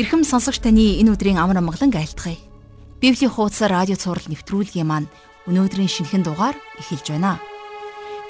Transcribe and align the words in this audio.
Ирхэм 0.00 0.24
сонсогч 0.24 0.64
таны 0.64 1.04
энэ 1.04 1.12
өдрийн 1.12 1.36
амар 1.36 1.60
амгалан 1.60 1.92
айлтгая. 1.92 2.40
Библийн 3.04 3.28
хуудас 3.28 3.60
радио 3.60 3.92
цаураар 3.92 4.24
нэвтрүүлгийн 4.24 4.88
маань 4.88 5.12
өнөөдрийн 5.44 5.92
шинэхэн 5.92 6.24
дугаар 6.24 6.56
эхэлж 6.80 7.12
байна. 7.12 7.36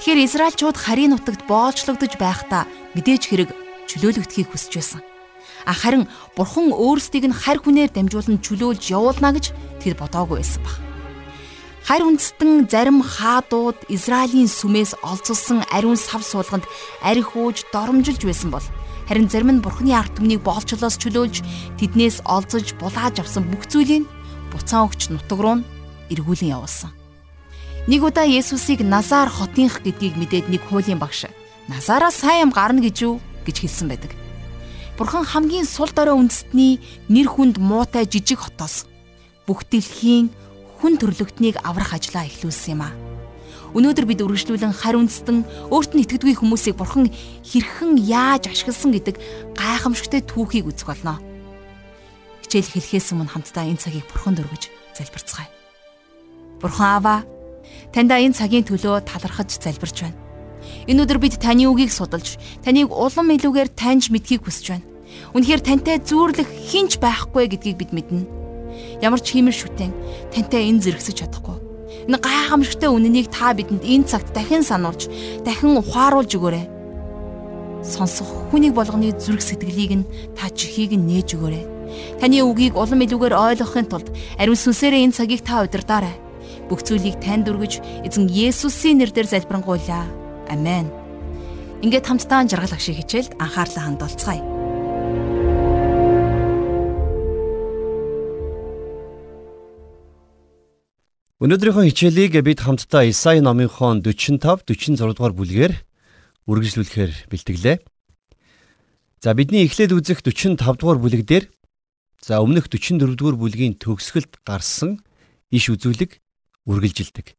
Тэгэхээр 0.03 0.27
Израильчууд 0.27 0.75
харийн 0.75 1.15
нутагт 1.15 1.47
боолчлогдож 1.47 2.19
байхдаа 2.19 2.67
мэдээж 2.99 3.23
хэрэг 3.31 3.51
чөлөөлөгдөхийг 3.87 4.51
хүсэж 4.51 4.73
байсан. 4.75 5.01
А 5.63 5.71
харин 5.71 6.11
Бурхан 6.35 6.75
өөрсдийг 6.75 7.31
нь 7.31 7.39
харь 7.39 7.63
хүнээр 7.63 7.95
дамжуулан 7.95 8.43
чөлөөлж 8.43 8.83
явуулна 8.91 9.31
гэж 9.31 9.55
тэр 9.79 9.95
бодоогүй 9.95 10.43
байсан 10.43 10.67
баг. 10.67 10.75
Харь 11.87 12.03
үндэстэн 12.03 12.67
зарим 12.67 13.07
хаадууд 13.07 13.87
Израилийн 13.87 14.51
сүмээс 14.51 14.99
олзулсан 15.07 15.63
ариун 15.71 15.95
сав 15.95 16.27
суулганд 16.27 16.67
арх 17.07 17.39
ууж 17.39 17.63
доромжилж 17.71 18.27
байсан 18.27 18.51
бол 18.51 18.67
Харин 19.13 19.29
зарим 19.29 19.53
нь 19.53 19.61
Бурхны 19.61 19.93
ард 19.93 20.17
түмнийг 20.17 20.41
боолчлоос 20.41 20.97
чөлөөлж 20.97 21.45
тэднээс 21.77 22.25
олзож 22.25 22.73
булааж 22.81 23.21
авсан 23.21 23.45
бүх 23.45 23.69
зүйлийг 23.69 24.09
буцаан 24.49 24.89
өгч 24.89 25.13
нутаг 25.13 25.37
руу 25.37 25.61
эргүүлэн 26.09 26.57
явуулсан. 26.57 26.97
Нэг 27.93 28.09
удаа 28.09 28.25
Есүсийг 28.25 28.81
Назар 28.81 29.29
хотынх 29.29 29.85
гэдгийг 29.85 30.17
мэдээд 30.17 30.49
нэг 30.49 30.65
хуулийн 30.65 30.97
багш 30.97 31.29
Назараа 31.69 32.09
сайн 32.09 32.49
юм 32.49 32.57
гарна 32.57 32.81
гэж 32.81 32.97
юу 33.05 33.21
гэж 33.45 33.69
хэлсэн 33.69 33.93
байдаг. 33.93 34.17
Бурхан 34.97 35.29
хамгийн 35.29 35.69
сул 35.69 35.93
дорой 35.93 36.17
үндэстний 36.17 36.81
нэр 37.13 37.29
хүнд 37.29 37.61
муутай 37.61 38.09
жижиг 38.09 38.41
хотоос 38.41 38.89
бүх 39.45 39.69
дэлхийн 39.69 40.33
хүн 40.81 40.97
төрлөختнийг 40.97 41.61
аврах 41.61 41.93
ажлаа 41.93 42.25
эхлүүлсэн 42.25 42.81
юм 42.81 42.89
аа. 42.89 43.12
Өнөөдөр 43.73 44.05
бид 44.05 44.21
үргэлжлүүлэн 44.21 44.77
харь 44.77 45.01
үндэстэн 45.01 45.73
өөрт 45.73 45.97
нь 45.97 46.05
итгэдэггүй 46.05 46.37
хүмүүсийг 46.45 46.77
бурхан 46.77 47.09
хэрхэн 47.41 48.05
яаж 48.05 48.53
ашигласан 48.53 48.93
гэдэг 48.93 49.17
гайхамшигтай 49.57 50.21
түүхийг 50.29 50.69
үзэх 50.69 50.93
болно. 50.93 51.17
Хичээл 52.45 52.69
хэлхээс 52.69 53.17
өмнө 53.17 53.33
хамтдаа 53.33 53.65
энэ 53.65 53.81
цагийг 53.81 54.05
бурханд 54.13 54.45
өргөж 54.45 54.69
залбирцгаая. 54.93 55.49
Бурхан 56.61 57.01
Аава, 57.01 57.17
таньда 57.97 58.21
энэ 58.21 58.37
цагийн 58.37 58.69
төлөө 58.69 59.09
талархаж 59.09 59.57
залбирч 59.57 60.05
байна. 60.05 60.21
Энэ 60.85 61.09
өдөр 61.09 61.17
бид 61.17 61.41
таны 61.41 61.65
үгийг 61.65 61.97
судалж, 61.97 62.37
таныг 62.61 62.93
улам 62.93 63.33
илүүгээр 63.33 63.73
таньж 63.73 64.13
мэдхийг 64.13 64.45
хүсэж 64.45 64.67
байна. 64.69 64.87
Үнэхээр 65.33 65.65
тантай 65.65 65.97
зүүрлэх 65.97 66.49
хинч 66.69 67.01
байхгүй 67.01 67.49
гэдгийг 67.49 67.81
бид 67.81 67.97
мэднэ. 67.97 68.29
Ямар 69.01 69.25
ч 69.25 69.33
хиймэр 69.33 69.57
шүтэн 69.57 69.97
тантай 70.29 70.69
энэ 70.69 70.85
зэрэгсэж 70.85 71.25
чадахгүй 71.25 71.72
Энэ 72.09 72.19
гайхамшигтай 72.19 72.91
үнэнийг 72.91 73.31
та 73.31 73.55
бидэнд 73.55 73.87
энэ 73.87 74.09
цагт 74.11 74.35
дахин 74.35 74.67
сануулж, 74.67 75.07
дахин 75.47 75.79
ухааруулж 75.79 76.33
өгөөрэй. 76.35 76.67
Сонсох 77.83 78.51
хүнийг 78.51 78.75
болгоны 78.75 79.15
зүрх 79.15 79.43
сэтгэлийг 79.43 79.93
нь 80.03 80.09
та 80.35 80.51
чихийг 80.51 80.95
нь 80.99 81.07
нээж 81.07 81.39
өгөөрэй. 81.39 81.65
Таны 82.19 82.43
үгийг 82.43 82.75
улам 82.75 83.03
илүүгээр 83.05 83.35
ойлгохын 83.35 83.87
тулд 83.87 84.09
ариун 84.39 84.59
сүнсээрээ 84.59 85.05
энэ 85.07 85.17
цагийг 85.19 85.43
та 85.47 85.63
удирдаарай. 85.63 86.15
Бүх 86.71 86.83
зүйлийг 86.87 87.21
танд 87.21 87.51
өргөж 87.51 87.83
эзэн 88.07 88.31
Есүсийн 88.31 89.03
нэрээр 89.03 89.29
залбирanгуйлаа. 89.29 90.07
Амен. 90.49 90.89
Ингээд 91.83 92.07
хамтдаа 92.07 92.47
жаргал 92.47 92.75
агшиг 92.75 92.97
хичээлд 93.03 93.37
анхаарлаа 93.43 93.85
хандуулцгаая. 93.91 94.62
Өнөөдрийнхөө 101.43 101.91
хичээлийг 101.91 102.39
бид 102.47 102.63
хамтдаа 102.63 103.03
Исаи 103.11 103.43
номынхон 103.43 103.99
45 104.07 104.63
46 104.63 104.95
дугаар 104.95 105.35
бүлгээр 105.35 105.75
үргэлжлүүлэхээр 106.47 107.13
бэлтгэлээ. 107.35 107.77
За 109.19 109.35
бидний 109.35 109.67
эхлээд 109.67 109.91
үзэх 109.91 110.23
45 110.23 110.55
дугаар 110.79 111.03
бүлэг 111.03 111.27
дээр 111.27 111.51
за 112.23 112.39
өмнөх 112.39 112.71
44 112.71 113.19
дугаар 113.19 113.35
бүлгийн 113.35 113.75
төгсгөлд 113.75 114.39
гарсан 114.47 115.03
иш 115.51 115.67
үзүүлэг 115.67 116.23
үргэлжилдэг. 116.63 117.35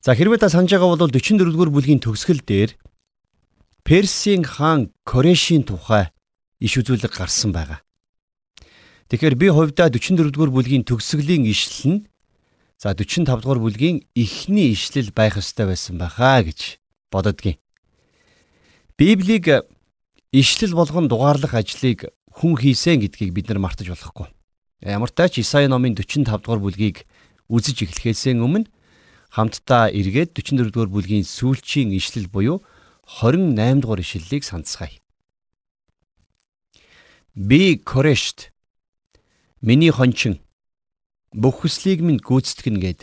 За 0.00 0.16
хэрвээ 0.16 0.40
та 0.40 0.48
санаж 0.48 0.72
байгаа 0.72 0.96
бол 0.96 1.12
44 1.12 1.52
дугаар 1.52 1.68
бүлгийн 1.76 2.00
төгсгөл 2.00 2.40
дээр 2.40 2.72
Персийн 3.84 4.48
хаан 4.48 4.96
Корешийн 5.04 5.68
тухай 5.68 6.08
иш 6.56 6.80
үзүүлэг 6.80 7.12
гарсан 7.12 7.52
байгаа. 7.52 7.84
Тэгэхээр 9.12 9.36
би 9.36 9.52
хувьдаа 9.52 9.92
44 9.92 10.32
дугаар 10.32 10.48
бүлгийн 10.48 10.88
төгсгөлийн 10.88 11.44
ишлэл 11.44 12.00
нь 12.00 12.11
За 12.82 12.96
45 12.98 13.38
дугаар 13.38 13.62
бүлгийн 13.62 14.02
эхний 14.18 14.74
ишлэл 14.74 15.14
байх 15.14 15.38
ёстой 15.38 15.70
байсан 15.70 16.02
байхаа 16.02 16.42
гэж 16.42 16.82
бододгийн. 17.14 17.62
Библийг 18.98 19.46
ишлэл 20.34 20.74
болгон 20.74 21.06
дугаарлах 21.06 21.54
ажлыг 21.54 22.10
хүн 22.34 22.58
хийсэн 22.58 22.98
гэдгийг 23.06 23.30
бид 23.38 23.46
нар 23.54 23.62
мартаж 23.62 23.86
болохгүй. 23.86 24.26
Ямар 24.82 25.10
ч 25.10 25.14
тач 25.14 25.38
Исаи 25.38 25.70
номын 25.70 25.94
45 25.94 26.26
дугаар 26.42 26.58
бүлгийг 26.58 27.06
үзэж 27.46 27.86
эхлэхээс 27.86 28.34
өмнө 28.34 28.66
хамтдаа 29.30 29.86
эргээд 29.94 30.34
44 30.34 30.74
дугаар 30.74 30.90
бүлгийн 30.90 31.22
сүүлчийн 31.22 31.94
ишлэл 31.94 32.26
буюу 32.26 32.66
28 33.06 33.78
дугаар 33.78 34.02
ишлэлийг 34.02 34.42
санацгаая. 34.42 34.98
Би 37.38 37.78
Корешт 37.78 38.50
миний 39.62 39.94
хончин 39.94 40.42
бүх 41.32 41.64
хүслийг 41.64 42.04
минь 42.04 42.20
гүйцэтгэн 42.20 42.76
гээд 42.76 43.00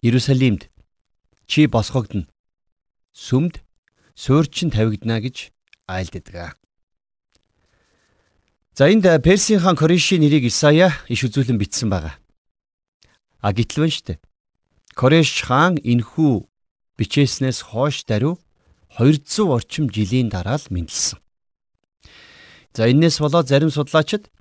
Иерусалимд 0.00 0.72
чи 1.46 1.68
босгогдно. 1.68 2.26
Сүмд 3.12 3.60
суурчин 4.16 4.72
тавигдана 4.72 5.20
гэж 5.20 5.52
айлддаг. 5.86 6.56
За 8.72 8.88
энд 8.88 9.04
Персийн 9.22 9.60
хаан 9.60 9.76
Корешийн 9.76 10.24
нэрийг 10.24 10.48
Исая 10.48 10.96
иш 11.12 11.20
үзүүлэн 11.28 11.60
бичсэн 11.60 11.92
байгаа. 11.92 12.16
А 13.44 13.52
гítл 13.52 13.84
байна 13.84 13.92
штэ. 13.92 14.16
Кореш 14.96 15.44
хаан 15.44 15.76
энхүү 15.76 16.48
бичээснээс 16.96 17.68
хойш 17.68 18.08
даруй 18.08 18.40
200 18.96 19.52
орчим 19.52 19.92
жилийн 19.92 20.32
дараа 20.32 20.56
л 20.56 20.72
мэндэлсэн. 20.72 21.20
За 22.72 22.88
энээс 22.88 23.20
болоод 23.20 23.48
зарим 23.52 23.68
судлаачид 23.68 24.32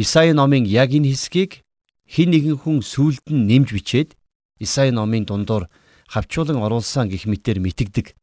Исаи 0.00 0.32
номын 0.32 0.64
яг 0.64 0.96
энэ 0.96 1.12
хэсгийг 1.12 1.65
хин 2.06 2.30
нэгэн 2.30 2.56
хүн 2.62 2.78
сүулд 2.82 3.26
нь 3.30 3.46
нэмж 3.50 3.74
бичээд 3.74 4.14
Исаи 4.58 4.90
номын 4.90 5.26
дундуур 5.26 5.68
хавчуулан 6.08 6.62
оруулсан 6.62 7.10
гих 7.10 7.26
мэтэр 7.26 7.58
митэгдэг. 7.60 8.16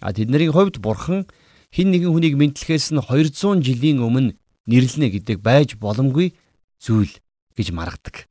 А 0.00 0.12
тэдний 0.12 0.52
хувьд 0.52 0.78
бурхан 0.78 1.26
хин 1.74 1.90
нэгэн 1.90 2.12
хүнийг 2.12 2.36
мэдлэхээс 2.38 2.94
нь 2.94 3.02
200 3.02 3.64
жилийн 3.64 3.98
өмнө 4.04 4.36
нэрлэнэ 4.68 5.08
гэдэг 5.18 5.38
байж 5.42 5.74
боломгүй 5.80 6.36
зүйл 6.78 7.10
гэж 7.56 7.74
маргадаг. 7.74 8.28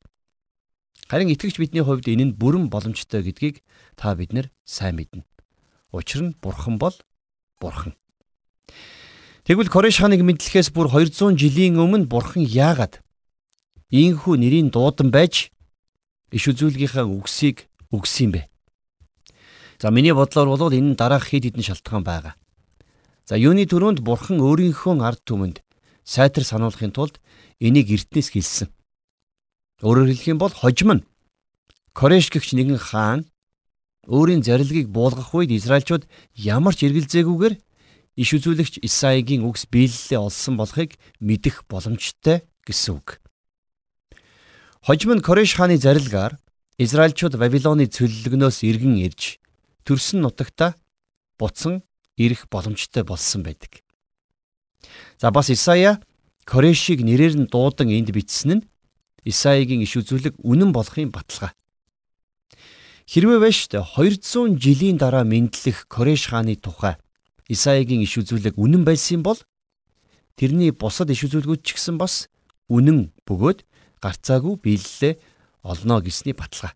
Харин 1.10 1.32
итгэгч 1.34 1.58
бидний 1.58 1.82
хувьд 1.84 2.08
энэ 2.08 2.32
нь 2.32 2.36
бүрэн 2.38 2.70
боломжтой 2.72 3.26
гэдгийг 3.26 3.60
та 3.96 4.14
бид 4.14 4.32
нар 4.32 4.46
сайн 4.64 4.96
мэднэ. 4.96 5.26
Учир 5.92 6.22
нь 6.22 6.36
бурхан 6.40 6.78
бол 6.78 6.94
бурхан. 7.60 7.92
Тэгвэл 9.44 9.72
Кореш 9.72 10.00
ханыг 10.00 10.20
мэдлэхээс 10.20 10.72
бүр 10.76 10.92
200 10.92 11.36
жилийн 11.36 11.80
өмнө 11.80 12.08
бурхан 12.08 12.44
яагаад 12.44 13.00
Ийхүү 13.88 14.36
нэрийн 14.36 14.68
дуудан 14.68 15.08
байж 15.08 15.48
иш 16.28 16.44
үзүүлгийнхаа 16.52 17.08
үгсийг 17.08 17.72
өгсөн 17.88 18.24
юм 18.28 18.32
бэ. 18.36 18.42
За 19.80 19.88
миний 19.88 20.12
бодлоор 20.12 20.52
бол 20.52 20.68
энэ 20.68 20.92
дараах 20.92 21.32
хэд 21.32 21.48
хэдэн 21.48 21.64
шалтгаан 21.64 22.04
байгаа. 22.04 22.34
За 23.24 23.40
юуны 23.40 23.64
төрөнд 23.64 24.04
бурхан 24.04 24.44
өөрийнхөө 24.44 25.00
ард 25.00 25.24
түмэнд 25.24 25.64
сайтар 26.04 26.44
сануулахын 26.44 26.92
тулд 26.92 27.16
энийг 27.64 27.88
эртнээс 27.88 28.28
хэлсэн. 28.36 28.68
Өөрөөр 29.80 30.12
хэлэх 30.12 30.28
юм 30.36 30.38
бол 30.42 30.52
хожим 30.52 30.92
нь 31.00 31.06
Кореш 31.96 32.28
гэгч 32.28 32.52
нэгэн 32.54 32.76
хаан 32.76 33.24
өөрийн 34.04 34.44
зарилгийг 34.44 34.92
буулгах 34.92 35.32
үед 35.32 35.50
Израильчууд 35.50 36.04
ямар 36.36 36.76
ч 36.76 36.86
эргэлзээгүйгээр 36.86 37.54
иш 38.20 38.28
үзүүлэгч 38.36 38.84
Исаигийн 38.84 39.46
үгс 39.48 39.64
биелэлээ 39.72 40.20
олсон 40.20 40.54
болохыг 40.60 40.94
мэдэх 41.20 41.64
боломжтой 41.70 42.44
гэсэн 42.66 42.98
үг. 42.98 43.20
Хожим 44.88 45.12
нь 45.12 45.20
Кореш 45.20 45.52
хааны 45.52 45.76
зарилгаар 45.76 46.40
Израильчууд 46.80 47.34
Вавилоны 47.36 47.92
цөллөгнөөс 47.92 48.64
иргэн 48.64 48.96
ирж 49.04 49.36
төрсөн 49.84 50.24
нутагта 50.24 50.80
буцан 51.36 51.84
ирэх 52.16 52.48
боломжтой 52.48 53.04
болсон 53.04 53.44
байдаг. 53.44 53.84
За 55.20 55.28
бас 55.30 55.52
Исая 55.52 56.00
Корешийг 56.48 57.04
нэрээр 57.04 57.36
нь 57.36 57.50
дуудан 57.52 57.92
энд 57.92 58.08
бичсэн 58.16 58.64
нь 58.64 58.66
Исаигийн 59.28 59.84
иш 59.84 59.92
үзүүлэг 60.00 60.40
үнэн 60.40 60.72
болохын 60.72 61.12
баталгаа. 61.12 61.52
Хэрвээ 63.12 63.44
байж 63.44 63.68
та 63.68 63.84
200 63.84 64.56
жилийн 64.56 64.96
дараа 64.96 65.28
мэдлэх 65.28 65.84
Кореш 65.92 66.32
хааны 66.32 66.56
тухай 66.56 66.96
Исаигийн 67.44 68.08
иш 68.08 68.16
үзүүлэг 68.24 68.56
үнэн 68.56 68.88
байсан 68.88 69.20
бол 69.20 69.36
тэрний 70.40 70.72
бусад 70.72 71.12
иш 71.12 71.28
үзүүлгүүд 71.28 71.60
ч 71.60 71.76
гэсэн 71.76 72.00
бас 72.00 72.32
үнэн 72.72 73.12
бөгөөд 73.28 73.68
гарцаагүй 74.02 74.56
биелэлээ 74.62 75.14
олно 75.62 76.00
гэсний 76.00 76.34
баталгаа. 76.34 76.74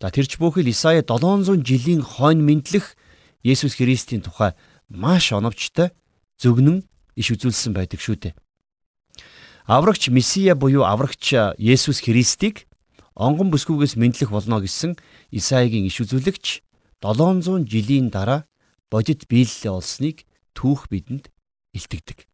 За 0.00 0.08
тэрч 0.08 0.40
бүхэл 0.40 0.68
Исая 0.72 1.02
700 1.04 1.60
жилийн 1.60 2.00
хойно 2.00 2.44
мэдлэх 2.44 2.96
Есүс 3.44 3.76
Христийн 3.76 4.22
тухай 4.24 4.56
маш 4.88 5.32
оновчтой 5.32 5.92
зөвгнөн 6.40 6.84
иш 7.16 7.32
үзүүлсэн 7.36 7.72
байдаг 7.76 8.00
шүү 8.00 8.16
дээ. 8.16 8.34
аврагч 9.68 10.08
Месиа 10.08 10.54
буюу 10.56 10.84
аврагч 10.84 11.36
Есүс 11.56 12.00
Христийг 12.00 12.66
онгон 13.14 13.52
бүсгүйгээс 13.52 14.00
мэдлэх 14.00 14.30
болно 14.32 14.60
гэсэн 14.60 14.96
Исаигийн 15.30 15.86
иш 15.86 16.00
үзүүлэгч 16.00 16.64
700 17.04 17.68
жилийн 17.68 18.08
дараа 18.08 18.48
бодит 18.90 19.28
биелэлээ 19.28 19.72
олсныг 19.72 20.24
түүх 20.56 20.88
бидэнд 20.88 21.28
илтгэдэг. 21.76 22.26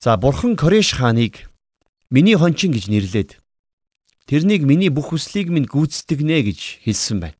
За 0.00 0.16
бурхан 0.16 0.56
Кореш 0.56 0.94
хааныг 0.94 1.50
миний 2.14 2.38
хончин 2.38 2.70
гэж 2.70 2.86
нэрлээд 2.86 3.30
тэрнийг 4.30 4.62
миний 4.62 4.86
бүх 4.86 5.10
хүслийг 5.10 5.50
минь 5.50 5.66
гүйцэтгэнэ 5.66 6.46
гэж 6.46 6.86
хэлсэн 6.86 7.18
байна. 7.18 7.38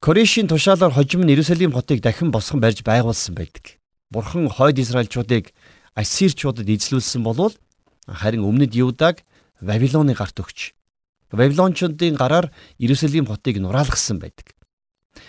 Корешийн 0.00 0.48
тушаалаар 0.48 0.96
хожим 0.96 1.28
нь 1.28 1.30
Иерусалим 1.36 1.76
хотыг 1.76 2.00
дахин 2.00 2.32
босгон 2.32 2.64
барьж 2.64 2.80
байгуулсан 2.88 3.36
байдаг. 3.36 3.76
Бурхан 4.08 4.48
хойд 4.48 4.80
Израильчуудыг 4.80 5.52
Ассирчуудад 5.92 6.64
эзлүүлсэн 6.72 7.20
болвол 7.20 7.52
харин 8.08 8.48
өмнөд 8.48 8.72
Юудаг 8.80 9.28
Вавилоны 9.60 10.16
гарт 10.16 10.40
өгч 10.40 10.72
Вавилончуудын 11.36 12.16
гараар 12.16 12.48
Иерусалим 12.80 13.28
хотыг 13.28 13.60
нураалгасан 13.60 14.24
байдаг. 14.24 14.56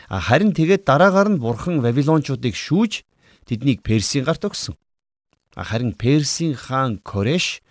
Харин 0.07 0.55
тэгээд 0.55 0.87
дараагаар 0.87 1.35
нь 1.35 1.43
Бурхан 1.43 1.83
Вавилончуудыг 1.83 2.55
шүүж 2.55 3.03
тэднийг 3.43 3.83
Персийн 3.83 4.23
гарт 4.23 4.47
өгсөн. 4.47 4.79
Харин 5.55 5.93
Персийн 5.93 6.55
хаан 6.55 6.97
Кореш 6.97 7.61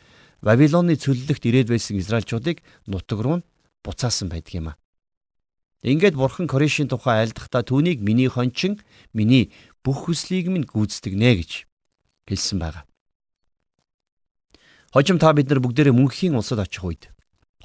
Вавилоны 0.43 0.95
цөллөгт 0.99 1.47
ирээд 1.47 1.69
байсан 1.71 1.99
Израильчуудыг 1.99 2.63
нутаг 2.87 3.19
руу 3.23 3.43
буцаасан 3.83 4.29
байдаг 4.31 4.55
юм 4.55 4.69
а. 4.71 4.79
Ингээд 5.83 6.15
бурхан 6.15 6.47
Корешийн 6.47 6.87
тухай 6.87 7.27
айлдахдаа 7.27 7.67
түүнийг 7.67 8.03
миний 8.03 8.31
хончин, 8.31 8.79
миний 9.13 9.51
бүх 9.83 10.07
хүслийг 10.07 10.47
минь 10.47 10.67
гүйцэтгэнэ 10.67 11.43
гэж 11.43 11.67
хэлсэн 12.31 12.59
байна. 12.63 12.87
Хожим 14.95 15.19
та 15.19 15.35
бид 15.35 15.51
нар 15.51 15.59
бүгдээрээ 15.59 15.95
мөнхийн 15.95 16.39
улсад 16.39 16.63
очих 16.63 16.87
үед 16.87 17.11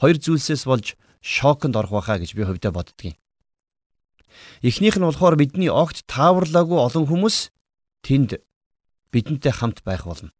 хоёр 0.01 0.17
зүйлсээс 0.17 0.65
болж 0.65 0.97
шоконд 1.21 1.77
орох 1.77 1.93
байхаа 1.93 2.17
гэж 2.17 2.33
би 2.33 2.41
хувьдаа 2.41 2.73
боддгийн. 2.73 3.17
Эхнийх 4.65 4.97
нь 4.97 5.05
болохоор 5.05 5.37
бидний 5.37 5.69
огт 5.69 6.05
тааварлаагүй 6.09 6.77
олон 6.77 7.05
хүмүүс 7.05 7.53
тэнд 8.01 8.41
бидэнтэй 9.11 9.51
хамт 9.51 9.83
байх 9.83 10.05
болно. 10.05 10.31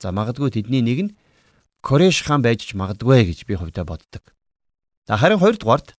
За 0.00 0.12
магадгүй 0.12 0.50
тэдний 0.54 0.82
нэг 0.82 0.98
нь 1.02 1.14
Кореш 1.84 2.24
хаан 2.24 2.40
байж 2.40 2.64
ч 2.64 2.72
магадгүй 2.72 3.28
гэж 3.28 3.44
би 3.44 3.54
хувьдаа 3.60 3.84
боддог. 3.84 4.32
За 5.04 5.20
харин 5.20 5.38
хоёрдугаард 5.38 5.92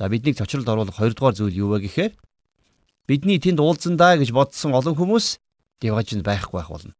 За 0.00 0.08
биднийг 0.08 0.38
цочролд 0.40 0.64
оруулах 0.64 0.96
хоёрдугаар 0.96 1.36
зүйл 1.36 1.60
юу 1.60 1.76
вэ 1.76 1.84
гэхээр 1.84 2.12
бидний 3.04 3.36
тэнд 3.36 3.60
уулзандаа 3.60 4.16
гэж 4.16 4.32
бодсон 4.32 4.72
олон 4.72 4.96
хүмүүс 4.96 5.36
диважинд 5.84 6.24
байхгүй 6.24 6.56
байх 6.56 6.72
болно. 6.72 6.96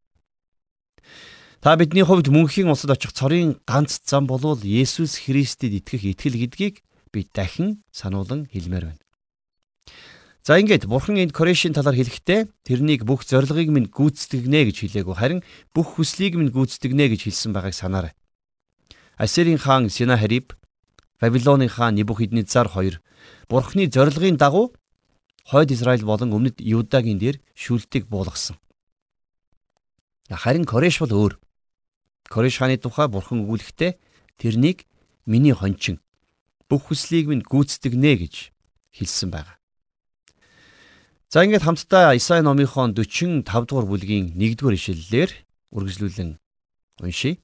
Та 1.65 1.81
бидний 1.81 2.05
хувьд 2.05 2.29
мөнхийн 2.29 2.69
улсад 2.69 2.93
очих 2.93 3.17
цорын 3.17 3.57
ганц 3.65 4.05
зам 4.05 4.29
болвол 4.29 4.61
Есүс 4.61 5.17
Христэд 5.25 5.81
итгэх 5.81 6.13
итгэл 6.13 6.37
гэдгийг 6.45 6.85
би 7.09 7.25
дахин 7.33 7.81
сануулan 7.89 8.45
хэлмээр 8.53 8.93
байна. 8.93 9.00
За 10.41 10.57
ингээд 10.57 10.89
бурхан 10.89 11.21
энд 11.21 11.37
Корешийн 11.37 11.77
талаар 11.77 12.01
хэлэхдээ 12.01 12.49
тэрнийг 12.65 13.05
бүх 13.05 13.29
зорилгыг 13.29 13.69
минь 13.69 13.93
гүйцэтгэгнэ 13.93 14.73
гэж 14.73 14.77
хэлээгүү 14.89 15.17
харин 15.21 15.41
бүх 15.77 16.01
хүслийг 16.01 16.41
минь 16.41 16.49
гүйцэтгэгнэ 16.49 17.13
гэж 17.13 17.29
хэлсэн 17.29 17.53
байгааг 17.53 17.77
санаарай. 17.77 18.13
Ассирийн 19.21 19.61
хаан 19.61 19.93
Синахариб 19.93 20.57
Вавилоны 21.21 21.69
хаан 21.69 22.01
Небухиднецар 22.01 22.73
2 22.73 23.05
Бурхны 23.53 23.93
зорилгын 23.93 24.41
дагуу 24.41 24.73
хойд 25.45 25.77
Израиль 25.77 26.09
болон 26.09 26.33
өмнөд 26.33 26.65
Юдагийн 26.65 27.21
дээр 27.21 27.37
шүлтийг 27.53 28.09
буулгасан. 28.09 28.57
Харин 30.33 30.65
Кореш 30.65 31.05
бол 31.05 31.13
өөр. 31.13 31.35
Кореш 32.33 32.65
хааны 32.65 32.81
тухай 32.81 33.13
бурхан 33.13 33.45
өгүүлэхдээ 33.45 33.93
тэрнийг 34.41 34.89
миний 35.29 35.53
хончин 35.53 36.01
бүх 36.65 36.89
хүслийг 36.89 37.29
минь 37.29 37.45
гүйцэтгэнэ 37.45 38.25
гэж 38.25 38.57
хэлсэн 38.97 39.29
байна. 39.29 39.60
За 41.31 41.45
ингээд 41.47 41.63
хамтдаа 41.63 42.19
Исаи 42.19 42.43
номынхоо 42.43 42.91
45 42.91 43.47
дугаар 43.47 43.87
бүлгийн 43.87 44.35
1-р 44.35 44.75
ишлэлээр 44.75 45.31
үргэлжлүүлэн 45.71 46.43
уншийе. 47.07 47.39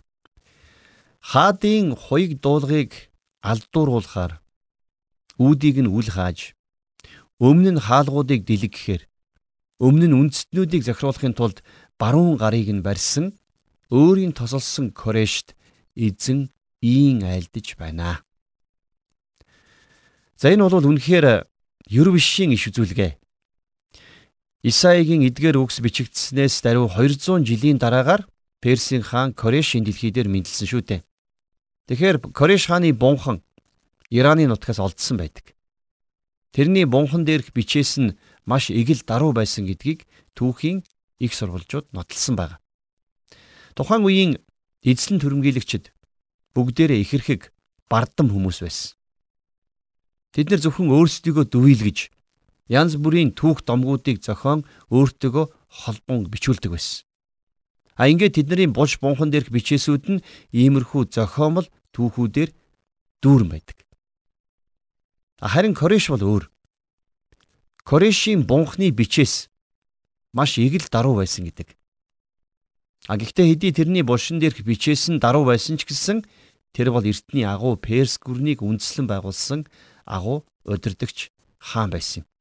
Хаадын 1.22 1.94
хуйг 1.94 2.42
дуулгыг 2.42 3.14
алдууруулахаар 3.46 4.42
үүдийг 5.38 5.86
нь 5.86 5.92
үл 5.94 6.10
хааж 6.10 6.58
өмнө 7.38 7.78
нь 7.78 7.84
хаалгуудыг 7.86 8.42
дэлгэхээр 8.42 9.06
өмнө 9.78 10.06
нь 10.10 10.18
үндэстнүүдийг 10.18 10.82
захируулахын 10.82 11.38
тулд 11.38 11.62
баруун 11.94 12.42
гарыг 12.42 12.66
нь 12.66 12.82
барьсан 12.82 13.38
өөрийн 13.94 14.34
тосолсон 14.34 14.90
корешт 14.90 15.54
эзэн 15.94 16.50
ийн 16.82 17.22
айлдж 17.22 17.78
байна. 17.78 18.26
За 20.34 20.50
энэ 20.50 20.66
бол 20.66 20.90
үнэхээр 20.90 21.46
Ервишийн 21.86 22.50
иш 22.50 22.66
үзүүлгээ. 22.66 23.25
Исаигийн 24.66 25.22
эдгээр 25.30 25.62
үгс 25.62 25.78
бичигдснээс 25.78 26.58
даруй 26.66 26.90
200 26.90 27.46
жилийн 27.46 27.78
дараагаар 27.78 28.26
Персийн 28.58 29.06
хаан 29.06 29.30
Кореш 29.30 29.78
энэ 29.78 29.94
дэлхий 29.94 30.10
дээр 30.10 30.26
мэндэлсэн 30.26 30.66
шүү 30.66 30.82
дээ. 30.82 31.00
Тэгэхээр 31.86 32.34
Кореш 32.34 32.66
хааны 32.66 32.90
бунхан 32.90 33.46
Ираны 34.10 34.50
нутгаас 34.50 34.82
олдсон 34.82 35.22
байдаг. 35.22 35.54
Тэрний 36.50 36.82
бунхан 36.82 37.22
дээрх 37.22 37.54
бичээс 37.54 38.02
нь 38.02 38.18
маш 38.42 38.74
эгэл 38.74 39.06
даруй 39.06 39.30
байсан 39.30 39.70
гэдгийг 39.70 40.02
түүхийн 40.34 40.82
их 41.22 41.30
сурвалжууд 41.30 41.94
нотолсон 41.94 42.34
байна. 42.34 42.58
Тухайн 43.78 44.02
үеийн 44.02 44.32
эзлэн 44.82 45.22
төрөмгийлэгчид 45.22 45.94
бүгдээрээ 46.58 47.06
ихэрхэг 47.06 47.54
бардам 47.86 48.34
хүмүүс 48.34 48.66
байсан. 48.66 48.98
Тэд 50.34 50.50
нар 50.50 50.58
зөвхөн 50.58 50.90
өөрсдийгөө 50.90 51.54
дүвийлгэж 51.54 52.15
янз 52.68 52.98
бүрийн 52.98 53.30
түүх 53.38 53.62
домгуудыг 53.62 54.22
зохион 54.22 54.66
өөртөөгөө 54.90 55.46
холбон 55.70 56.26
бичүүлдэг 56.26 56.70
байсан. 56.74 57.06
А 57.96 58.10
ингээд 58.10 58.42
тэдний 58.42 58.68
булш 58.68 58.98
бунхан 59.00 59.30
дээрх 59.30 59.48
бичээсүүд 59.54 60.04
нь 60.12 60.24
иймэрхүү 60.52 61.08
зохиомл 61.14 61.68
түүхүүдээр 61.94 62.50
дүүрэн 63.22 63.48
байдаг. 63.48 63.78
Харин 65.40 65.72
Кореш 65.72 66.12
бол 66.12 66.20
өөр. 66.20 66.44
Корешийн 67.88 68.44
бунхны 68.44 68.90
бичээс 68.92 69.48
маш 70.36 70.58
игэл 70.58 70.90
даруй 70.92 71.24
байсан 71.24 71.48
гэдэг. 71.48 71.72
А 73.08 73.16
гэхдээ 73.16 73.46
хэдий 73.48 73.72
тэрний 73.72 74.04
булшин 74.04 74.42
дээрх 74.42 74.60
бичээс 74.60 75.08
нь 75.08 75.22
даруй 75.22 75.46
байсан 75.46 75.78
ч 75.80 75.88
гэсэн 75.88 76.26
тэр 76.76 76.92
бол 76.92 77.06
эртний 77.06 77.46
агуу 77.48 77.80
Перс 77.80 78.18
гүрнийг 78.20 78.60
үндэслэн 78.60 79.06
байгуулсан 79.08 79.64
агуу 80.04 80.44
удирдахч 80.68 81.30
хаан 81.62 81.88
байсан 81.94 82.24
юм. 82.24 82.35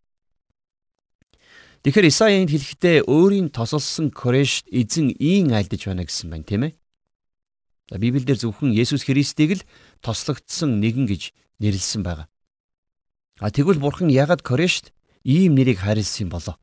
Тэгэхээр 1.85 2.09
Исаиянд 2.09 2.49
хэлэхдээ 2.49 3.05
өөрийн 3.05 3.53
тосолсон 3.53 4.09
Кореш 4.09 4.65
эзэн 4.73 5.13
ийн 5.21 5.53
айлдж 5.53 5.85
байна 5.85 6.01
гэсэн 6.01 6.33
байна, 6.33 6.41
тийм 6.41 6.65
ээ? 6.65 6.73
За 7.93 8.01
Библиэлд 8.01 8.41
зөвхөн 8.41 8.73
Есүс 8.73 9.05
Христийг 9.05 9.61
л 9.61 9.67
тослогдсон 10.01 10.81
нэгэн 10.81 11.05
гэж 11.05 11.29
нэрлсэн 11.61 12.01
байгаа. 12.01 12.25
А 13.37 13.53
тэгвэл 13.53 13.77
Бурхан 13.77 14.09
яагаад 14.09 14.41
Корешт 14.41 14.97
ийм 15.21 15.53
нэрийг 15.53 15.85
хайрлсан 15.85 16.25
болоо? 16.25 16.57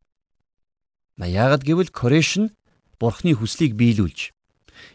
Ма 1.14 1.30
яагаад 1.30 1.62
гэвэл 1.62 1.94
Кореш 1.94 2.42
нь 2.42 2.50
Бурханы 2.98 3.38
хүслийг 3.38 3.78
биелүүлж 3.78 4.34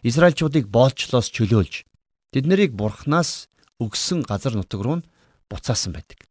Израильчуудыг 0.04 0.68
боолчлоос 0.68 1.32
чөлөөлж 1.32 1.88
тэд 2.36 2.44
нарыг 2.44 2.76
Бурханаас 2.76 3.48
өгсөн 3.80 4.28
газар 4.28 4.52
нутаг 4.52 4.84
руу 4.84 5.00
буцаасан 5.48 5.96
байдаг. 5.96 6.28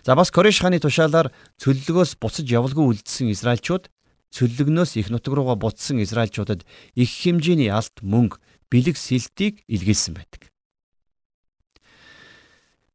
За 0.00 0.16
бас 0.16 0.32
Кореш 0.32 0.64
хааны 0.64 0.80
тушаалаар 0.80 1.28
цөллөгөөс 1.60 2.16
буцаж 2.16 2.48
явалгүй 2.48 2.96
үлдсэн 2.96 3.28
Израильчууд 3.30 3.92
цөллөгнөөс 4.32 4.96
их 4.96 5.12
нутаг 5.12 5.36
руугаа 5.36 5.60
буцсан 5.60 6.00
Израильчуудад 6.00 6.64
их 6.96 7.10
хэмжээний 7.12 7.68
алт 7.68 8.00
мөнгө 8.00 8.40
бэлэг 8.72 8.96
сэлтийг 8.96 9.60
илгээсэн 9.68 10.16
байдаг. 10.16 10.48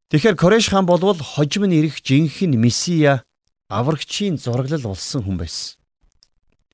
Тэгэхээр 0.09 0.35
Кореш 0.35 0.73
хаан 0.73 0.89
болвол 0.89 1.21
хожим 1.21 1.69
нь 1.69 1.77
ирэх 1.77 2.01
жинхэнэ 2.01 2.57
месиа 2.57 3.21
аврагчийн 3.69 4.41
зураглал 4.41 4.81
болсон 4.81 5.21
хүн 5.21 5.37
байсан. 5.37 5.77